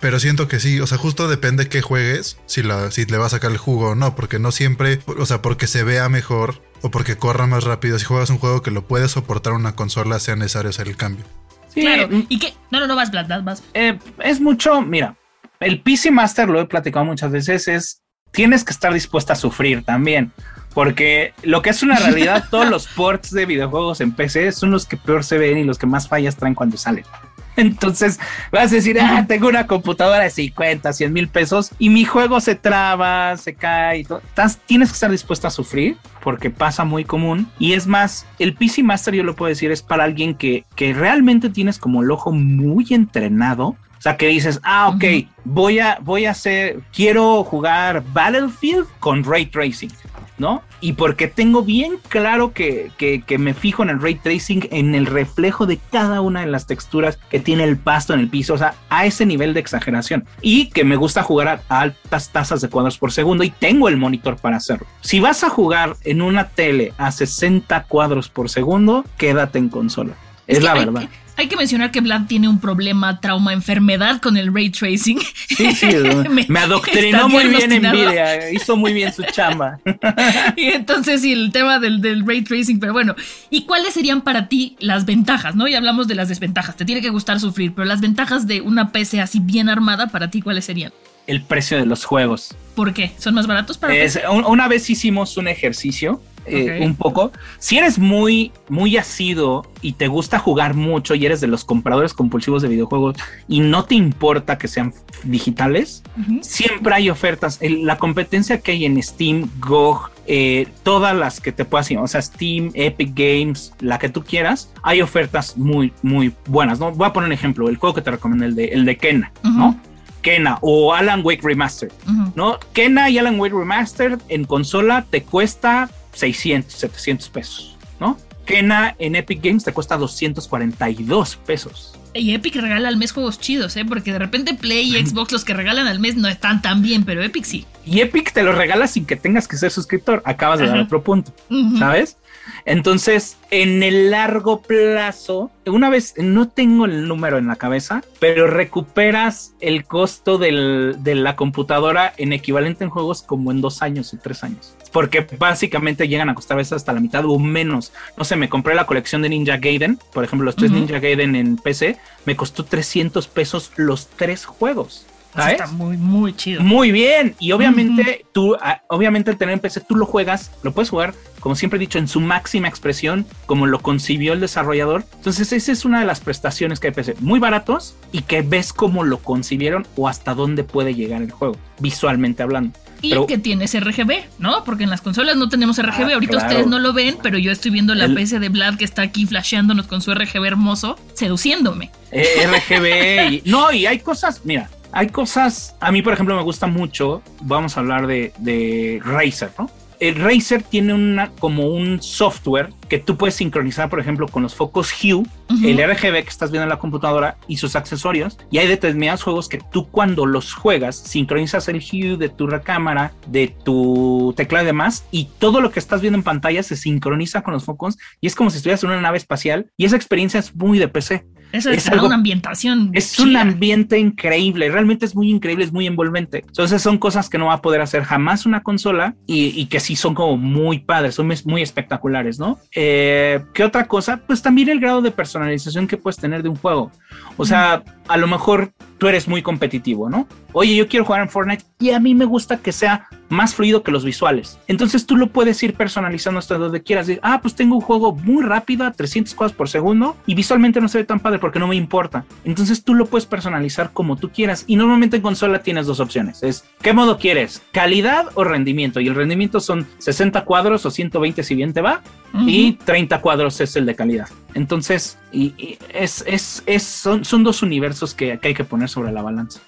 Pero 0.00 0.20
siento 0.20 0.48
que 0.48 0.60
sí, 0.60 0.80
o 0.80 0.86
sea, 0.86 0.98
justo 0.98 1.26
depende 1.26 1.68
qué 1.68 1.80
juegues, 1.80 2.38
si, 2.44 2.62
la, 2.62 2.90
si 2.90 3.06
le 3.06 3.16
va 3.16 3.26
a 3.26 3.30
sacar 3.30 3.50
el 3.50 3.56
jugo 3.56 3.90
o 3.90 3.94
no, 3.94 4.14
porque 4.14 4.38
no 4.38 4.52
siempre, 4.52 5.00
o 5.06 5.24
sea, 5.24 5.40
porque 5.40 5.66
se 5.66 5.82
vea 5.82 6.10
mejor 6.10 6.60
o 6.82 6.90
porque 6.90 7.16
corra 7.16 7.46
más 7.46 7.64
rápido. 7.64 7.98
Si 7.98 8.04
juegas 8.04 8.28
un 8.28 8.38
juego 8.38 8.60
que 8.60 8.70
lo 8.70 8.86
puede 8.86 9.08
soportar 9.08 9.54
una 9.54 9.74
consola, 9.74 10.18
sea 10.20 10.36
necesario 10.36 10.68
hacer 10.68 10.88
el 10.88 10.96
cambio. 10.96 11.24
Sí. 11.68 11.80
Claro, 11.80 12.08
y 12.28 12.38
que, 12.38 12.52
no, 12.70 12.80
no, 12.80 12.86
no 12.86 12.96
vas, 12.96 13.10
Vlad, 13.10 13.42
vas. 13.42 13.62
Eh, 13.72 13.98
es 14.22 14.40
mucho, 14.40 14.82
mira, 14.82 15.16
el 15.60 15.80
PC 15.80 16.10
Master, 16.10 16.48
lo 16.48 16.60
he 16.60 16.66
platicado 16.66 17.06
muchas 17.06 17.32
veces, 17.32 17.68
es 17.68 18.03
tienes 18.34 18.64
que 18.64 18.72
estar 18.72 18.92
dispuesta 18.92 19.32
a 19.32 19.36
sufrir 19.36 19.82
también. 19.84 20.32
Porque 20.74 21.32
lo 21.44 21.62
que 21.62 21.70
es 21.70 21.82
una 21.82 21.96
realidad, 21.96 22.44
todos 22.50 22.68
los 22.68 22.86
ports 22.88 23.30
de 23.30 23.46
videojuegos 23.46 24.00
en 24.00 24.12
PC 24.12 24.52
son 24.52 24.72
los 24.72 24.86
que 24.86 24.96
peor 24.96 25.24
se 25.24 25.38
ven 25.38 25.56
y 25.56 25.64
los 25.64 25.78
que 25.78 25.86
más 25.86 26.08
fallas 26.08 26.36
traen 26.36 26.54
cuando 26.54 26.76
salen. 26.76 27.04
Entonces 27.56 28.18
vas 28.50 28.72
a 28.72 28.74
decir, 28.74 29.00
ah, 29.00 29.24
tengo 29.28 29.46
una 29.46 29.68
computadora 29.68 30.24
de 30.24 30.30
50, 30.30 30.92
100 30.92 31.12
mil 31.12 31.28
pesos 31.28 31.70
y 31.78 31.88
mi 31.88 32.04
juego 32.04 32.40
se 32.40 32.56
traba, 32.56 33.36
se 33.36 33.54
cae 33.54 34.00
y 34.00 34.04
todo. 34.04 34.20
Tienes 34.66 34.88
que 34.88 34.94
estar 34.94 35.10
dispuesta 35.12 35.46
a 35.46 35.52
sufrir 35.52 35.96
porque 36.24 36.50
pasa 36.50 36.84
muy 36.84 37.04
común. 37.04 37.48
Y 37.60 37.74
es 37.74 37.86
más, 37.86 38.26
el 38.40 38.54
PC 38.54 38.82
Master, 38.82 39.14
yo 39.14 39.22
lo 39.22 39.36
puedo 39.36 39.50
decir, 39.50 39.70
es 39.70 39.82
para 39.82 40.02
alguien 40.02 40.34
que, 40.34 40.64
que 40.74 40.92
realmente 40.92 41.50
tienes 41.50 41.78
como 41.78 42.02
el 42.02 42.10
ojo 42.10 42.32
muy 42.32 42.86
entrenado 42.90 43.76
sea, 44.04 44.18
que 44.18 44.26
dices, 44.26 44.60
ah, 44.62 44.88
ok, 44.88 45.04
voy, 45.44 45.78
a, 45.78 45.98
voy 46.02 46.26
a 46.26 46.32
hacer, 46.32 46.80
quiero 46.92 47.42
jugar 47.42 48.04
Battlefield 48.12 48.86
con 49.00 49.24
ray 49.24 49.46
tracing, 49.46 49.90
¿no? 50.36 50.60
Y 50.82 50.92
porque 50.92 51.26
tengo 51.26 51.62
bien 51.62 51.94
claro 52.08 52.52
que, 52.52 52.90
que, 52.98 53.38
me 53.38 53.54
fijo 53.54 53.82
en 53.82 53.88
el 53.88 54.02
ray 54.02 54.16
tracing, 54.16 54.68
en 54.70 54.94
el 54.94 55.06
reflejo 55.06 55.64
de 55.64 55.78
cada 55.90 56.20
una 56.20 56.42
de 56.42 56.48
las 56.48 56.66
texturas 56.66 57.18
que 57.30 57.40
tiene 57.40 57.64
el 57.64 57.78
pasto 57.78 58.12
en 58.12 58.20
el 58.20 58.28
piso, 58.28 58.52
o 58.52 58.58
sea, 58.58 58.74
a 58.90 59.06
ese 59.06 59.24
nivel 59.24 59.54
de 59.54 59.60
exageración. 59.60 60.26
Y 60.42 60.68
que 60.68 60.84
me 60.84 60.96
gusta 60.96 61.22
jugar 61.22 61.62
a, 61.70 61.80
altas 61.80 62.28
tasas 62.28 62.60
de 62.60 62.68
cuadros 62.68 62.98
por 62.98 63.10
segundo 63.10 63.42
y 63.42 63.48
tengo 63.48 63.88
el 63.88 63.96
monitor 63.96 64.36
para 64.36 64.58
hacerlo. 64.58 64.86
Si 65.00 65.18
vas 65.18 65.44
a 65.44 65.48
jugar 65.48 65.96
en 66.02 66.20
una 66.20 66.50
tele 66.50 66.92
a 66.98 67.10
60 67.10 67.84
cuadros 67.84 68.28
por 68.28 68.50
segundo, 68.50 69.06
quédate 69.16 69.58
en 69.58 69.70
consola. 69.70 70.12
Es, 70.46 70.62
la 70.62 70.74
verdad. 70.74 71.08
Hay 71.36 71.48
que 71.48 71.56
mencionar 71.56 71.90
que 71.90 72.00
Vlad 72.00 72.26
tiene 72.26 72.48
un 72.48 72.60
problema, 72.60 73.20
trauma, 73.20 73.52
enfermedad 73.52 74.20
con 74.20 74.36
el 74.36 74.54
ray 74.54 74.70
tracing. 74.70 75.18
Sí, 75.48 75.72
sí, 75.72 75.86
me, 76.48 76.58
adoctrinó 76.60 77.28
muy 77.28 77.48
bien 77.48 77.72
en 77.72 77.82
Nvidia, 77.82 78.52
hizo 78.52 78.76
muy 78.76 78.92
bien 78.92 79.12
su 79.12 79.22
chamba. 79.24 79.80
y 80.56 80.66
entonces 80.66 81.22
sí, 81.22 81.32
el 81.32 81.50
tema 81.50 81.80
del, 81.80 82.00
del, 82.00 82.24
ray 82.24 82.42
tracing, 82.42 82.78
pero 82.78 82.92
bueno, 82.92 83.16
¿y 83.50 83.62
cuáles 83.64 83.94
serían 83.94 84.20
para 84.20 84.48
ti 84.48 84.76
las 84.78 85.06
ventajas? 85.06 85.56
¿No? 85.56 85.66
Y 85.66 85.74
hablamos 85.74 86.06
de 86.06 86.14
las 86.14 86.28
desventajas, 86.28 86.76
te 86.76 86.84
tiene 86.84 87.00
que 87.00 87.10
gustar 87.10 87.40
sufrir, 87.40 87.72
pero 87.74 87.84
las 87.84 88.00
ventajas 88.00 88.46
de 88.46 88.60
una 88.60 88.92
PC 88.92 89.20
así 89.20 89.40
bien 89.40 89.68
armada, 89.68 90.06
para 90.08 90.30
ti, 90.30 90.40
¿cuáles 90.40 90.64
serían? 90.64 90.92
El 91.26 91.42
precio 91.42 91.78
de 91.78 91.86
los 91.86 92.04
juegos. 92.04 92.54
¿Por 92.76 92.92
qué? 92.92 93.12
¿Son 93.18 93.34
más 93.34 93.46
baratos 93.46 93.78
para 93.78 93.94
es, 93.94 94.20
Una 94.28 94.68
vez 94.68 94.88
hicimos 94.90 95.36
un 95.36 95.48
ejercicio 95.48 96.20
eh, 96.46 96.80
un 96.82 96.94
poco. 96.94 97.32
Si 97.58 97.78
eres 97.78 97.98
muy, 97.98 98.52
muy 98.68 98.96
asido 98.96 99.66
y 99.80 99.92
te 99.92 100.08
gusta 100.08 100.38
jugar 100.38 100.74
mucho 100.74 101.14
y 101.14 101.26
eres 101.26 101.40
de 101.40 101.46
los 101.46 101.64
compradores 101.64 102.14
compulsivos 102.14 102.62
de 102.62 102.68
videojuegos 102.68 103.16
y 103.48 103.60
no 103.60 103.84
te 103.84 103.94
importa 103.94 104.58
que 104.58 104.68
sean 104.68 104.94
digitales, 105.22 106.02
siempre 106.40 106.94
hay 106.94 107.10
ofertas. 107.10 107.58
la 107.60 107.98
competencia 107.98 108.60
que 108.60 108.72
hay 108.72 108.84
en 108.84 109.02
Steam, 109.02 109.48
GOG, 109.58 110.10
eh, 110.26 110.68
todas 110.82 111.14
las 111.14 111.40
que 111.40 111.52
te 111.52 111.64
puedas, 111.64 111.90
o 111.90 112.06
sea, 112.06 112.22
Steam, 112.22 112.70
Epic 112.74 113.12
Games, 113.14 113.74
la 113.80 113.98
que 113.98 114.08
tú 114.08 114.24
quieras, 114.24 114.70
hay 114.82 115.02
ofertas 115.02 115.56
muy, 115.56 115.92
muy 116.02 116.34
buenas, 116.46 116.78
¿no? 116.80 116.92
Voy 116.92 117.06
a 117.06 117.12
poner 117.12 117.28
un 117.28 117.32
ejemplo, 117.32 117.68
el 117.68 117.76
juego 117.76 117.94
que 117.94 118.02
te 118.02 118.10
recomiendo, 118.10 118.44
el 118.46 118.54
de, 118.54 118.66
el 118.66 118.84
de 118.84 118.96
Kena, 118.96 119.32
¿no? 119.42 119.78
Kena 120.22 120.58
o 120.62 120.94
Alan 120.94 121.20
Wake 121.22 121.42
Remastered, 121.42 121.92
¿no? 122.34 122.58
Kena 122.72 123.10
y 123.10 123.18
Alan 123.18 123.38
Wake 123.38 123.54
Remastered 123.54 124.18
en 124.28 124.44
consola 124.44 125.04
te 125.10 125.22
cuesta 125.22 125.90
600, 126.14 126.72
700 126.72 127.28
pesos, 127.28 127.76
¿no? 128.00 128.18
Kena 128.44 128.94
en 128.98 129.16
Epic 129.16 129.42
Games 129.42 129.64
te 129.64 129.72
cuesta 129.72 129.96
242 129.96 131.36
pesos. 131.36 131.98
Y 132.12 132.32
Epic 132.32 132.54
regala 132.54 132.88
al 132.88 132.96
mes 132.96 133.10
juegos 133.10 133.40
chidos, 133.40 133.76
¿eh? 133.76 133.84
Porque 133.84 134.12
de 134.12 134.20
repente 134.20 134.54
Play 134.54 134.96
y 134.96 135.04
Xbox 135.04 135.32
los 135.32 135.44
que 135.44 135.52
regalan 135.52 135.88
al 135.88 135.98
mes 135.98 136.14
no 136.14 136.28
están 136.28 136.62
tan 136.62 136.80
bien, 136.80 137.04
pero 137.04 137.24
Epic 137.24 137.44
sí. 137.44 137.66
Y 137.84 138.00
Epic 138.00 138.32
te 138.32 138.44
lo 138.44 138.52
regala 138.52 138.86
sin 138.86 139.04
que 139.04 139.16
tengas 139.16 139.48
que 139.48 139.56
ser 139.56 139.72
suscriptor. 139.72 140.22
Acabas 140.24 140.60
de 140.60 140.68
dar 140.68 140.78
otro 140.78 141.02
punto, 141.02 141.34
¿sabes? 141.78 142.16
Entonces, 142.64 143.36
en 143.50 143.82
el 143.82 144.10
largo 144.10 144.62
plazo, 144.62 145.50
una 145.66 145.90
vez, 145.90 146.14
no 146.16 146.48
tengo 146.48 146.86
el 146.86 147.08
número 147.08 147.38
en 147.38 147.46
la 147.46 147.56
cabeza, 147.56 148.02
pero 148.18 148.46
recuperas 148.46 149.54
el 149.60 149.84
costo 149.84 150.38
de 150.38 151.14
la 151.14 151.36
computadora 151.36 152.12
en 152.16 152.32
equivalente 152.32 152.84
en 152.84 152.90
juegos 152.90 153.22
como 153.22 153.50
en 153.50 153.60
dos 153.60 153.82
años 153.82 154.12
o 154.14 154.18
tres 154.18 154.44
años. 154.44 154.76
Porque 154.92 155.26
básicamente 155.38 156.08
llegan 156.08 156.28
a 156.28 156.34
costar 156.34 156.56
a 156.56 156.58
veces 156.58 156.74
hasta 156.74 156.92
la 156.92 157.00
mitad 157.00 157.24
o 157.26 157.38
menos. 157.38 157.92
No 158.16 158.24
sé, 158.24 158.36
me 158.36 158.48
compré 158.48 158.74
la 158.74 158.86
colección 158.86 159.22
de 159.22 159.28
Ninja 159.28 159.56
Gaiden, 159.56 159.98
por 160.12 160.24
ejemplo, 160.24 160.44
los 160.44 160.56
tres 160.56 160.70
Ninja 160.70 161.00
Gaiden 161.00 161.36
en 161.36 161.56
PC, 161.56 161.98
me 162.24 162.36
costó 162.36 162.64
300 162.64 163.26
pesos 163.28 163.72
los 163.76 164.08
tres 164.08 164.44
juegos. 164.44 165.06
Está 165.36 165.66
muy, 165.66 165.96
muy 165.96 166.34
chido. 166.34 166.62
Muy 166.62 166.92
bien. 166.92 167.34
Y 167.40 167.52
obviamente, 167.52 168.24
tú, 168.32 168.56
ah, 168.60 168.82
obviamente, 168.88 169.30
el 169.30 169.36
tener 169.36 169.54
en 169.54 169.60
PC, 169.60 169.80
tú 169.80 169.96
lo 169.96 170.06
juegas, 170.06 170.52
lo 170.62 170.72
puedes 170.72 170.90
jugar, 170.90 171.14
como 171.44 171.56
siempre 171.56 171.76
he 171.76 171.80
dicho, 171.80 171.98
en 171.98 172.08
su 172.08 172.22
máxima 172.22 172.68
expresión, 172.68 173.26
como 173.44 173.66
lo 173.66 173.82
concibió 173.82 174.32
el 174.32 174.40
desarrollador. 174.40 175.04
Entonces, 175.16 175.52
esa 175.52 175.72
es 175.72 175.84
una 175.84 176.00
de 176.00 176.06
las 176.06 176.20
prestaciones 176.20 176.80
que 176.80 176.86
hay 176.86 176.94
PC. 176.94 177.16
Muy 177.20 177.38
baratos 177.38 177.96
y 178.12 178.22
que 178.22 178.40
ves 178.40 178.72
cómo 178.72 179.04
lo 179.04 179.18
concibieron 179.18 179.86
o 179.94 180.08
hasta 180.08 180.32
dónde 180.32 180.64
puede 180.64 180.94
llegar 180.94 181.20
el 181.20 181.30
juego, 181.30 181.58
visualmente 181.80 182.42
hablando. 182.42 182.78
Y 183.02 183.26
que 183.26 183.36
tienes 183.36 183.78
RGB, 183.78 184.24
¿no? 184.38 184.64
Porque 184.64 184.84
en 184.84 184.90
las 184.90 185.02
consolas 185.02 185.36
no 185.36 185.50
tenemos 185.50 185.76
RGB. 185.76 186.12
Ah, 186.12 186.14
Ahorita 186.14 186.38
ustedes 186.38 186.66
no 186.66 186.78
lo 186.78 186.94
ven, 186.94 187.18
pero 187.22 187.36
yo 187.36 187.52
estoy 187.52 187.70
viendo 187.72 187.94
la 187.94 188.08
PC 188.08 188.38
de 188.38 188.48
Vlad 188.48 188.76
que 188.78 188.86
está 188.86 189.02
aquí 189.02 189.26
flasheándonos 189.26 189.86
con 189.86 190.00
su 190.00 190.14
RGB 190.14 190.46
hermoso, 190.46 190.98
seduciéndome. 191.12 191.90
Eh, 192.10 192.24
RGB 192.46 193.32
y. 193.32 193.42
No, 193.50 193.70
y 193.70 193.84
hay 193.84 193.98
cosas, 193.98 194.40
mira, 194.44 194.70
hay 194.92 195.08
cosas, 195.08 195.76
a 195.80 195.92
mí 195.92 196.00
por 196.00 196.14
ejemplo 196.14 196.34
me 196.36 196.42
gusta 196.42 196.66
mucho, 196.66 197.20
vamos 197.42 197.76
a 197.76 197.80
hablar 197.80 198.06
de, 198.06 198.32
de 198.38 199.02
Razer, 199.04 199.50
¿no? 199.58 199.68
El 200.00 200.16
Razer 200.16 200.62
tiene 200.62 200.94
una, 200.94 201.30
como 201.30 201.68
un 201.68 202.02
software 202.02 202.70
que 202.88 202.98
tú 202.98 203.16
puedes 203.16 203.34
sincronizar, 203.34 203.88
por 203.88 204.00
ejemplo, 204.00 204.28
con 204.28 204.42
los 204.42 204.54
focos 204.54 204.92
Hue, 204.92 205.24
el 205.64 205.78
RGB 205.78 206.22
que 206.22 206.28
estás 206.28 206.50
viendo 206.50 206.64
en 206.64 206.68
la 206.68 206.78
computadora 206.78 207.36
y 207.48 207.56
sus 207.56 207.76
accesorios. 207.76 208.38
Y 208.50 208.58
hay 208.58 208.66
determinados 208.66 209.22
juegos 209.22 209.48
que 209.48 209.60
tú 209.72 209.88
cuando 209.88 210.26
los 210.26 210.52
juegas, 210.54 210.96
sincronizas 210.96 211.68
el 211.68 211.76
Hue 211.76 212.16
de 212.16 212.28
tu 212.28 212.46
recámara, 212.46 213.12
de 213.26 213.48
tu 213.48 214.34
teclado 214.36 214.64
y 214.64 214.66
demás, 214.66 215.04
y 215.10 215.28
todo 215.38 215.60
lo 215.60 215.70
que 215.70 215.80
estás 215.80 216.00
viendo 216.00 216.18
en 216.18 216.24
pantalla 216.24 216.62
se 216.62 216.76
sincroniza 216.76 217.42
con 217.42 217.54
los 217.54 217.64
focos 217.64 217.98
y 218.20 218.26
es 218.26 218.34
como 218.34 218.50
si 218.50 218.58
estuvieras 218.58 218.82
en 218.84 218.90
una 218.90 219.00
nave 219.00 219.18
espacial 219.18 219.70
y 219.76 219.84
esa 219.84 219.96
experiencia 219.96 220.40
es 220.40 220.54
muy 220.54 220.78
de 220.78 220.88
PC. 220.88 221.24
Eso 221.54 221.70
es, 221.70 221.88
una 221.88 222.16
ambientación. 222.16 222.90
Es 222.94 223.16
un 223.20 223.36
ambiente 223.36 223.96
increíble, 223.96 224.68
realmente 224.70 225.06
es 225.06 225.14
muy 225.14 225.30
increíble, 225.30 225.64
es 225.64 225.72
muy 225.72 225.86
envolvente. 225.86 226.42
Entonces 226.44 226.82
son 226.82 226.98
cosas 226.98 227.30
que 227.30 227.38
no 227.38 227.46
va 227.46 227.54
a 227.54 227.62
poder 227.62 227.80
hacer 227.80 228.02
jamás 228.02 228.44
una 228.44 228.64
consola 228.64 229.14
y, 229.24 229.66
que 229.66 229.78
sí 229.78 229.94
son 229.94 230.14
como 230.14 230.36
muy 230.36 230.80
padres, 230.80 231.14
son 231.14 231.32
muy 231.44 231.62
espectaculares, 231.62 232.40
¿no? 232.40 232.58
Eh, 232.74 233.40
¿Qué 233.52 233.62
otra 233.62 233.86
cosa? 233.86 234.20
Pues 234.26 234.42
también 234.42 234.68
el 234.68 234.80
grado 234.80 235.00
de 235.00 235.12
personalización 235.12 235.86
que 235.86 235.96
puedes 235.96 236.16
tener 236.16 236.42
de 236.42 236.48
un 236.48 236.56
juego. 236.56 236.90
O 237.36 237.44
sea, 237.44 237.84
a 238.08 238.16
lo 238.16 238.26
mejor 238.26 238.72
tú 238.98 239.06
eres 239.06 239.28
muy 239.28 239.40
competitivo, 239.40 240.10
¿no? 240.10 240.26
Oye, 240.52 240.74
yo 240.74 240.88
quiero 240.88 241.04
jugar 241.04 241.22
en 241.22 241.28
Fortnite 241.28 241.64
y 241.78 241.90
a 241.90 242.00
mí 242.00 242.14
me 242.14 242.24
gusta 242.24 242.56
que 242.56 242.72
sea 242.72 243.06
más 243.28 243.54
fluido 243.54 243.82
que 243.82 243.90
los 243.90 244.04
visuales. 244.04 244.58
Entonces 244.66 245.06
tú 245.06 245.16
lo 245.16 245.28
puedes 245.28 245.62
ir 245.62 245.74
personalizando 245.74 246.38
hasta 246.38 246.58
donde 246.58 246.82
quieras. 246.82 247.08
Ah, 247.22 247.40
pues 247.40 247.54
tengo 247.54 247.76
un 247.76 247.80
juego 247.80 248.14
muy 248.14 248.42
rápido, 248.42 248.86
a 248.86 248.92
300 248.92 249.34
cuadros 249.34 249.56
por 249.56 249.68
segundo 249.68 250.16
y 250.26 250.34
visualmente 250.34 250.80
no 250.80 250.88
se 250.88 250.98
ve 250.98 251.04
tan 251.04 251.20
padre 251.20 251.38
porque 251.38 251.58
no 251.58 251.68
me 251.68 251.76
importa. 251.76 252.24
Entonces 252.44 252.84
tú 252.84 252.94
lo 252.94 253.06
puedes 253.06 253.26
personalizar 253.26 253.90
como 253.92 254.16
tú 254.16 254.30
quieras. 254.30 254.64
Y 254.66 254.76
normalmente 254.76 255.16
en 255.16 255.22
consola 255.22 255.62
tienes 255.62 255.86
dos 255.86 256.00
opciones. 256.00 256.42
Es, 256.42 256.64
¿qué 256.82 256.92
modo 256.92 257.18
quieres? 257.18 257.62
¿Calidad 257.72 258.26
o 258.34 258.44
rendimiento? 258.44 259.00
Y 259.00 259.08
el 259.08 259.14
rendimiento 259.14 259.60
son 259.60 259.86
60 259.98 260.44
cuadros 260.44 260.86
o 260.86 260.90
120 260.90 261.42
si 261.42 261.54
bien 261.54 261.72
te 261.72 261.80
va. 261.80 262.02
Y 262.46 262.72
30 262.72 263.20
cuadros 263.20 263.60
es 263.60 263.76
el 263.76 263.86
de 263.86 263.94
calidad. 263.94 264.28
Entonces, 264.54 265.18
y, 265.30 265.78
es, 265.92 266.24
es, 266.26 266.64
es, 266.66 266.82
son, 266.82 267.24
son 267.24 267.44
dos 267.44 267.62
universos 267.62 268.12
que, 268.12 268.38
que 268.38 268.48
hay 268.48 268.54
que 268.54 268.64
poner 268.64 268.88
sobre 268.88 269.12
la 269.12 269.22
balanza. 269.22 269.60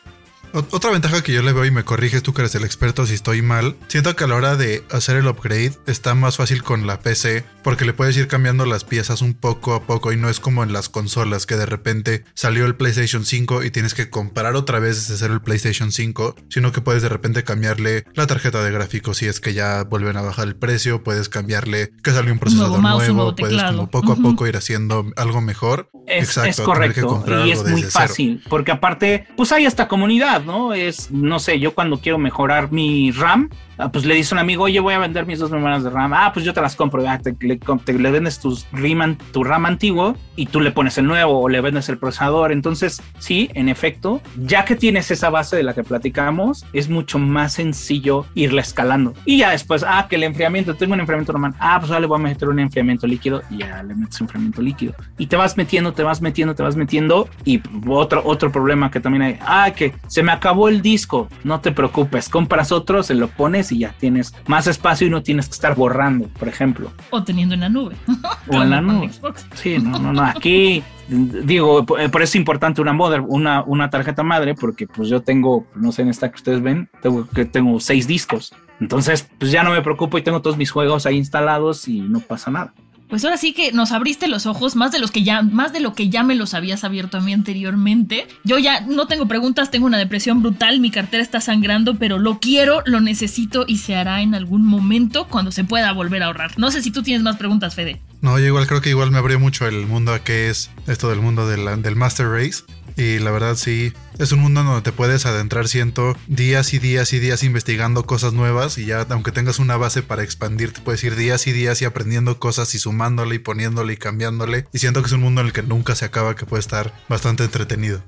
Otra 0.52 0.90
ventaja 0.90 1.22
que 1.22 1.32
yo 1.32 1.42
le 1.42 1.52
veo 1.52 1.64
y 1.64 1.70
me 1.70 1.84
corriges 1.84 2.22
tú 2.22 2.32
que 2.32 2.42
eres 2.42 2.54
el 2.54 2.64
experto 2.64 3.06
si 3.06 3.14
estoy 3.14 3.42
mal, 3.42 3.76
siento 3.88 4.16
que 4.16 4.24
a 4.24 4.26
la 4.26 4.36
hora 4.36 4.56
de 4.56 4.84
hacer 4.90 5.16
el 5.16 5.26
upgrade 5.26 5.72
está 5.86 6.14
más 6.14 6.36
fácil 6.36 6.62
con 6.62 6.86
la 6.86 7.00
PC 7.00 7.44
porque 7.66 7.84
le 7.84 7.92
puedes 7.92 8.16
ir 8.16 8.28
cambiando 8.28 8.64
las 8.64 8.84
piezas 8.84 9.22
un 9.22 9.34
poco 9.34 9.74
a 9.74 9.82
poco 9.82 10.12
y 10.12 10.16
no 10.16 10.28
es 10.28 10.38
como 10.38 10.62
en 10.62 10.72
las 10.72 10.88
consolas 10.88 11.46
que 11.46 11.56
de 11.56 11.66
repente 11.66 12.22
salió 12.32 12.64
el 12.64 12.76
PlayStation 12.76 13.24
5 13.24 13.64
y 13.64 13.72
tienes 13.72 13.92
que 13.92 14.08
comprar 14.08 14.54
otra 14.54 14.78
vez 14.78 15.08
desde 15.08 15.18
cero 15.18 15.34
el 15.34 15.40
PlayStation 15.40 15.90
5, 15.90 16.36
sino 16.48 16.70
que 16.70 16.80
puedes 16.80 17.02
de 17.02 17.08
repente 17.08 17.42
cambiarle 17.42 18.04
la 18.14 18.28
tarjeta 18.28 18.62
de 18.62 18.70
gráficos 18.70 19.16
si 19.16 19.26
es 19.26 19.40
que 19.40 19.52
ya 19.52 19.82
vuelven 19.82 20.16
a 20.16 20.22
bajar 20.22 20.46
el 20.46 20.54
precio, 20.54 21.02
puedes 21.02 21.28
cambiarle 21.28 21.90
que 22.04 22.12
salió 22.12 22.32
un 22.32 22.38
procesador 22.38 22.80
nuevo, 22.80 23.34
puedes 23.34 23.60
como 23.60 23.90
poco 23.90 24.12
a 24.12 24.16
poco 24.16 24.46
ir 24.46 24.56
haciendo 24.56 25.04
algo 25.16 25.40
mejor. 25.40 25.90
Es, 26.06 26.28
Exacto, 26.28 26.50
es 26.50 26.60
correcto 26.60 27.24
y 27.44 27.50
es 27.50 27.64
muy 27.66 27.82
fácil 27.82 28.44
porque 28.48 28.70
aparte 28.70 29.26
pues 29.36 29.50
hay 29.50 29.66
esta 29.66 29.88
comunidad 29.88 30.44
¿no? 30.44 30.72
Es, 30.72 31.10
no 31.10 31.40
sé, 31.40 31.58
yo 31.58 31.74
cuando 31.74 31.98
quiero 31.98 32.18
mejorar 32.18 32.70
mi 32.70 33.10
RAM, 33.10 33.50
Ah, 33.78 33.90
pues 33.90 34.04
le 34.04 34.14
dice 34.14 34.34
un 34.34 34.38
amigo, 34.38 34.64
oye, 34.64 34.80
voy 34.80 34.94
a 34.94 34.98
vender 34.98 35.26
mis 35.26 35.38
dos 35.38 35.50
memorias 35.50 35.84
de 35.84 35.90
RAM. 35.90 36.12
Ah, 36.14 36.30
pues 36.32 36.46
yo 36.46 36.54
te 36.54 36.60
las 36.60 36.76
compro. 36.76 37.04
te, 37.22 37.92
le, 37.92 38.10
vendes 38.10 38.38
tus 38.38 38.66
RAM, 38.72 39.16
tu 39.32 39.44
RAM 39.44 39.66
antiguo 39.66 40.16
y 40.34 40.46
tú 40.46 40.60
le 40.60 40.70
pones 40.70 40.96
el 40.98 41.06
nuevo 41.06 41.40
o 41.40 41.48
le 41.48 41.60
vendes 41.60 41.88
el 41.88 41.98
procesador. 41.98 42.52
Entonces, 42.52 43.02
sí, 43.18 43.50
en 43.54 43.68
efecto, 43.68 44.22
ya 44.36 44.64
que 44.64 44.76
tienes 44.76 45.10
esa 45.10 45.28
base 45.28 45.56
de 45.56 45.62
la 45.62 45.74
que 45.74 45.84
platicamos, 45.84 46.64
es 46.72 46.88
mucho 46.88 47.18
más 47.18 47.54
sencillo 47.54 48.24
irla 48.34 48.62
escalando. 48.62 49.12
Y 49.26 49.38
ya 49.38 49.50
después, 49.50 49.84
ah, 49.86 50.06
que 50.08 50.16
el 50.16 50.22
enfriamiento, 50.22 50.74
tengo 50.74 50.94
un 50.94 51.00
enfriamiento 51.00 51.32
normal. 51.32 51.54
Ah, 51.58 51.76
pues 51.78 51.90
ahora 51.90 52.00
le 52.00 52.06
voy 52.06 52.18
a 52.18 52.22
meter 52.22 52.48
un 52.48 52.58
enfriamiento 52.58 53.06
líquido 53.06 53.42
y 53.50 53.58
ya 53.58 53.82
le 53.82 53.94
metes 53.94 54.20
enfriamiento 54.20 54.62
líquido. 54.62 54.94
Y 55.18 55.26
te 55.26 55.36
vas 55.36 55.56
metiendo, 55.56 55.92
te 55.92 56.02
vas 56.02 56.22
metiendo, 56.22 56.54
te 56.54 56.62
vas 56.62 56.76
metiendo. 56.76 57.28
Y 57.44 57.60
otro, 57.86 58.22
otro 58.24 58.50
problema 58.50 58.90
que 58.90 59.00
también 59.00 59.22
hay, 59.22 59.38
ah, 59.42 59.70
que 59.76 59.94
se 60.06 60.22
me 60.22 60.32
acabó 60.32 60.68
el 60.68 60.80
disco. 60.80 61.28
No 61.44 61.60
te 61.60 61.72
preocupes, 61.72 62.28
compras 62.30 62.72
otro, 62.72 63.02
se 63.02 63.14
lo 63.14 63.28
pones 63.28 63.65
y 63.72 63.78
ya 63.78 63.94
tienes 63.98 64.34
más 64.46 64.66
espacio 64.66 65.06
y 65.06 65.10
no 65.10 65.22
tienes 65.22 65.46
que 65.46 65.52
estar 65.52 65.74
borrando, 65.74 66.28
por 66.28 66.48
ejemplo. 66.48 66.92
O 67.10 67.22
teniendo 67.22 67.54
en 67.54 67.60
la 67.60 67.68
nube. 67.68 67.96
o 68.48 68.62
en 68.62 68.70
la 68.70 68.80
nube. 68.80 69.10
Sí, 69.54 69.78
no, 69.78 69.98
no, 69.98 70.12
no. 70.12 70.22
Aquí 70.22 70.82
digo, 71.08 71.84
por 71.86 72.00
eso 72.00 72.22
es 72.22 72.36
importante 72.36 72.80
una 72.80 72.92
mother, 72.92 73.20
una, 73.20 73.62
una 73.62 73.90
tarjeta 73.90 74.22
madre, 74.22 74.54
porque 74.54 74.86
pues 74.86 75.08
yo 75.08 75.22
tengo, 75.22 75.66
no 75.74 75.92
sé 75.92 76.02
en 76.02 76.08
esta 76.08 76.30
que 76.30 76.36
ustedes 76.36 76.62
ven, 76.62 76.88
tengo 77.02 77.26
que 77.28 77.44
tengo 77.44 77.78
seis 77.80 78.06
discos. 78.06 78.54
Entonces, 78.80 79.28
pues 79.38 79.50
ya 79.50 79.62
no 79.62 79.70
me 79.70 79.80
preocupo 79.80 80.18
y 80.18 80.22
tengo 80.22 80.42
todos 80.42 80.56
mis 80.56 80.70
juegos 80.70 81.06
ahí 81.06 81.16
instalados 81.16 81.88
y 81.88 82.00
no 82.00 82.20
pasa 82.20 82.50
nada. 82.50 82.74
Pues 83.08 83.24
ahora 83.24 83.36
sí 83.36 83.52
que 83.52 83.72
nos 83.72 83.92
abriste 83.92 84.26
los 84.26 84.46
ojos 84.46 84.74
más 84.74 84.90
de 84.90 84.98
los 84.98 85.10
que 85.10 85.22
ya 85.22 85.42
más 85.42 85.72
de 85.72 85.80
lo 85.80 85.94
que 85.94 86.08
ya 86.08 86.22
me 86.22 86.34
los 86.34 86.54
habías 86.54 86.82
abierto 86.82 87.18
a 87.18 87.20
mí 87.20 87.32
anteriormente. 87.32 88.26
Yo 88.42 88.58
ya 88.58 88.80
no 88.80 89.06
tengo 89.06 89.28
preguntas, 89.28 89.70
tengo 89.70 89.86
una 89.86 89.98
depresión 89.98 90.42
brutal, 90.42 90.80
mi 90.80 90.90
cartera 90.90 91.22
está 91.22 91.40
sangrando, 91.40 91.96
pero 91.98 92.18
lo 92.18 92.40
quiero, 92.40 92.82
lo 92.84 93.00
necesito 93.00 93.64
y 93.66 93.78
se 93.78 93.94
hará 93.94 94.22
en 94.22 94.34
algún 94.34 94.66
momento 94.66 95.28
cuando 95.28 95.52
se 95.52 95.64
pueda 95.64 95.92
volver 95.92 96.22
a 96.22 96.26
ahorrar. 96.26 96.58
No 96.58 96.70
sé 96.70 96.82
si 96.82 96.90
tú 96.90 97.02
tienes 97.02 97.22
más 97.22 97.36
preguntas, 97.36 97.74
Fede. 97.74 98.00
No, 98.22 98.38
yo 98.38 98.46
igual 98.46 98.66
creo 98.66 98.80
que 98.80 98.88
igual 98.90 99.10
me 99.10 99.18
abrió 99.18 99.38
mucho 99.38 99.68
el 99.68 99.86
mundo 99.86 100.12
a 100.12 100.20
qué 100.20 100.48
es 100.48 100.70
esto 100.86 101.08
del 101.08 101.20
mundo 101.20 101.46
del, 101.46 101.82
del 101.82 101.96
Master 101.96 102.28
Race. 102.28 102.64
Y 102.96 103.18
la 103.18 103.30
verdad 103.30 103.56
sí, 103.56 103.92
es 104.18 104.32
un 104.32 104.40
mundo 104.40 104.62
donde 104.62 104.80
te 104.80 104.92
puedes 104.92 105.26
adentrar, 105.26 105.68
siento, 105.68 106.16
días 106.28 106.72
y 106.72 106.78
días 106.78 107.12
y 107.12 107.18
días 107.18 107.42
investigando 107.42 108.06
cosas 108.06 108.32
nuevas 108.32 108.78
y 108.78 108.86
ya 108.86 109.06
aunque 109.10 109.32
tengas 109.32 109.58
una 109.58 109.76
base 109.76 110.02
para 110.02 110.22
expandir, 110.22 110.72
te 110.72 110.80
puedes 110.80 111.04
ir 111.04 111.14
días 111.14 111.46
y 111.46 111.52
días 111.52 111.82
y 111.82 111.84
aprendiendo 111.84 112.38
cosas 112.38 112.74
y 112.74 112.78
sumándole 112.78 113.34
y 113.34 113.38
poniéndole 113.38 113.92
y 113.92 113.96
cambiándole. 113.98 114.66
Y 114.72 114.78
siento 114.78 115.02
que 115.02 115.08
es 115.08 115.12
un 115.12 115.20
mundo 115.20 115.42
en 115.42 115.48
el 115.48 115.52
que 115.52 115.62
nunca 115.62 115.94
se 115.94 116.06
acaba, 116.06 116.36
que 116.36 116.46
puede 116.46 116.60
estar 116.60 116.94
bastante 117.08 117.44
entretenido. 117.44 118.00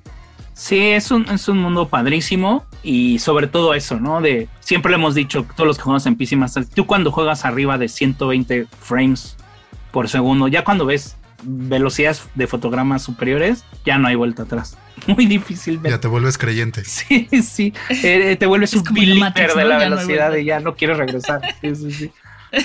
Sí, 0.54 0.78
es 0.88 1.10
un, 1.10 1.28
es 1.28 1.48
un 1.48 1.58
mundo 1.58 1.88
padrísimo 1.88 2.64
y 2.82 3.18
sobre 3.18 3.46
todo 3.46 3.74
eso, 3.74 4.00
¿no? 4.00 4.22
De 4.22 4.48
siempre 4.58 4.90
le 4.90 4.96
hemos 4.96 5.14
dicho, 5.14 5.46
todos 5.54 5.68
los 5.68 5.76
que 5.76 5.84
jugamos 5.84 6.06
en 6.06 6.16
PC 6.16 6.36
tú 6.74 6.86
cuando 6.86 7.12
juegas 7.12 7.44
arriba 7.44 7.76
de 7.76 7.88
120 7.88 8.66
frames 8.80 9.36
por 9.92 10.08
segundo, 10.08 10.48
ya 10.48 10.64
cuando 10.64 10.86
ves 10.86 11.17
velocidades 11.42 12.24
de 12.34 12.46
fotogramas 12.46 13.02
superiores, 13.02 13.64
ya 13.84 13.98
no 13.98 14.08
hay 14.08 14.14
vuelta 14.14 14.42
atrás. 14.44 14.76
Muy 15.06 15.26
difícil. 15.26 15.80
Ya 15.82 16.00
te 16.00 16.08
vuelves 16.08 16.38
creyente. 16.38 16.82
Sí, 16.88 17.28
sí. 17.42 17.72
Eh, 17.90 18.36
te 18.36 18.46
vuelves 18.46 18.74
un 18.74 18.82
bilíter 18.92 19.54
de 19.54 19.64
la 19.64 19.78
velocidad 19.78 20.34
y 20.34 20.44
ya 20.44 20.60
no 20.60 20.74
quiero 20.74 20.94
regresar. 20.94 21.40
Sí, 21.60 21.74
sí, 21.74 21.92
sí. 21.92 22.10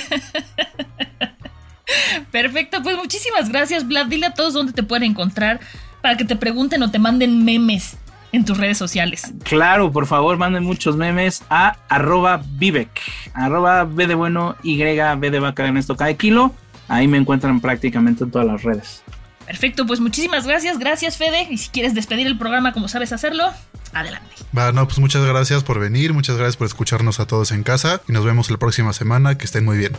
Perfecto, 2.32 2.82
pues 2.82 2.98
muchísimas 2.98 3.50
gracias, 3.50 3.88
Vlad. 3.88 4.08
Dile 4.08 4.28
a 4.28 4.34
todos 4.34 4.54
dónde 4.54 4.74
te 4.74 4.84
pueden 4.84 5.04
encontrar 5.04 5.60
para 6.02 6.18
que 6.18 6.26
te 6.26 6.36
pregunten 6.36 6.82
o 6.84 6.92
te 6.92 7.00
manden 7.00 7.46
memes 7.46 7.98
en 8.32 8.44
tus 8.44 8.58
redes 8.58 8.78
sociales. 8.78 9.32
Claro, 9.44 9.92
por 9.92 10.08
favor, 10.08 10.38
manden 10.38 10.64
muchos 10.64 10.98
memes 10.98 11.44
a 11.50 11.78
arroba 11.88 12.42
Vivek, 12.44 12.90
arroba 13.34 13.86
B 13.86 14.08
de 14.08 14.16
bueno, 14.16 14.56
Y, 14.64 14.78
B 14.78 15.32
de 15.32 15.40
vaca 15.40 15.68
en 15.68 15.78
esto 15.78 15.96
cada 15.96 16.14
kilo. 16.16 16.54
Ahí 16.88 17.08
me 17.08 17.18
encuentran 17.18 17.60
prácticamente 17.60 18.24
en 18.24 18.32
todas 18.32 18.48
las 18.48 18.64
redes. 18.64 19.04
Perfecto, 19.46 19.86
pues 19.86 20.00
muchísimas 20.00 20.48
gracias, 20.48 20.80
gracias 20.80 21.18
Fede. 21.18 21.48
Y 21.50 21.58
si 21.58 21.70
quieres 21.70 21.94
despedir 21.94 22.28
el 22.28 22.38
programa 22.38 22.72
como 22.72 22.88
sabes 22.88 23.12
hacerlo, 23.12 23.52
adelante. 23.94 24.36
Bueno, 24.52 24.86
pues 24.88 25.00
muchas 25.00 25.26
gracias 25.26 25.64
por 25.64 25.80
venir, 25.80 26.14
muchas 26.14 26.38
gracias 26.38 26.58
por 26.58 26.68
escucharnos 26.68 27.20
a 27.20 27.28
todos 27.28 27.52
en 27.52 27.64
casa 27.64 28.02
y 28.08 28.14
nos 28.14 28.26
vemos 28.26 28.50
la 28.50 28.58
próxima 28.58 28.94
semana, 28.94 29.38
que 29.38 29.46
estén 29.46 29.66
muy 29.66 29.78
bien. 29.78 29.94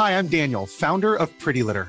Hi, 0.00 0.12
I'm 0.12 0.28
Daniel, 0.28 0.66
founder 0.66 1.14
of 1.14 1.28
Pretty 1.38 1.62
Litter. 1.62 1.88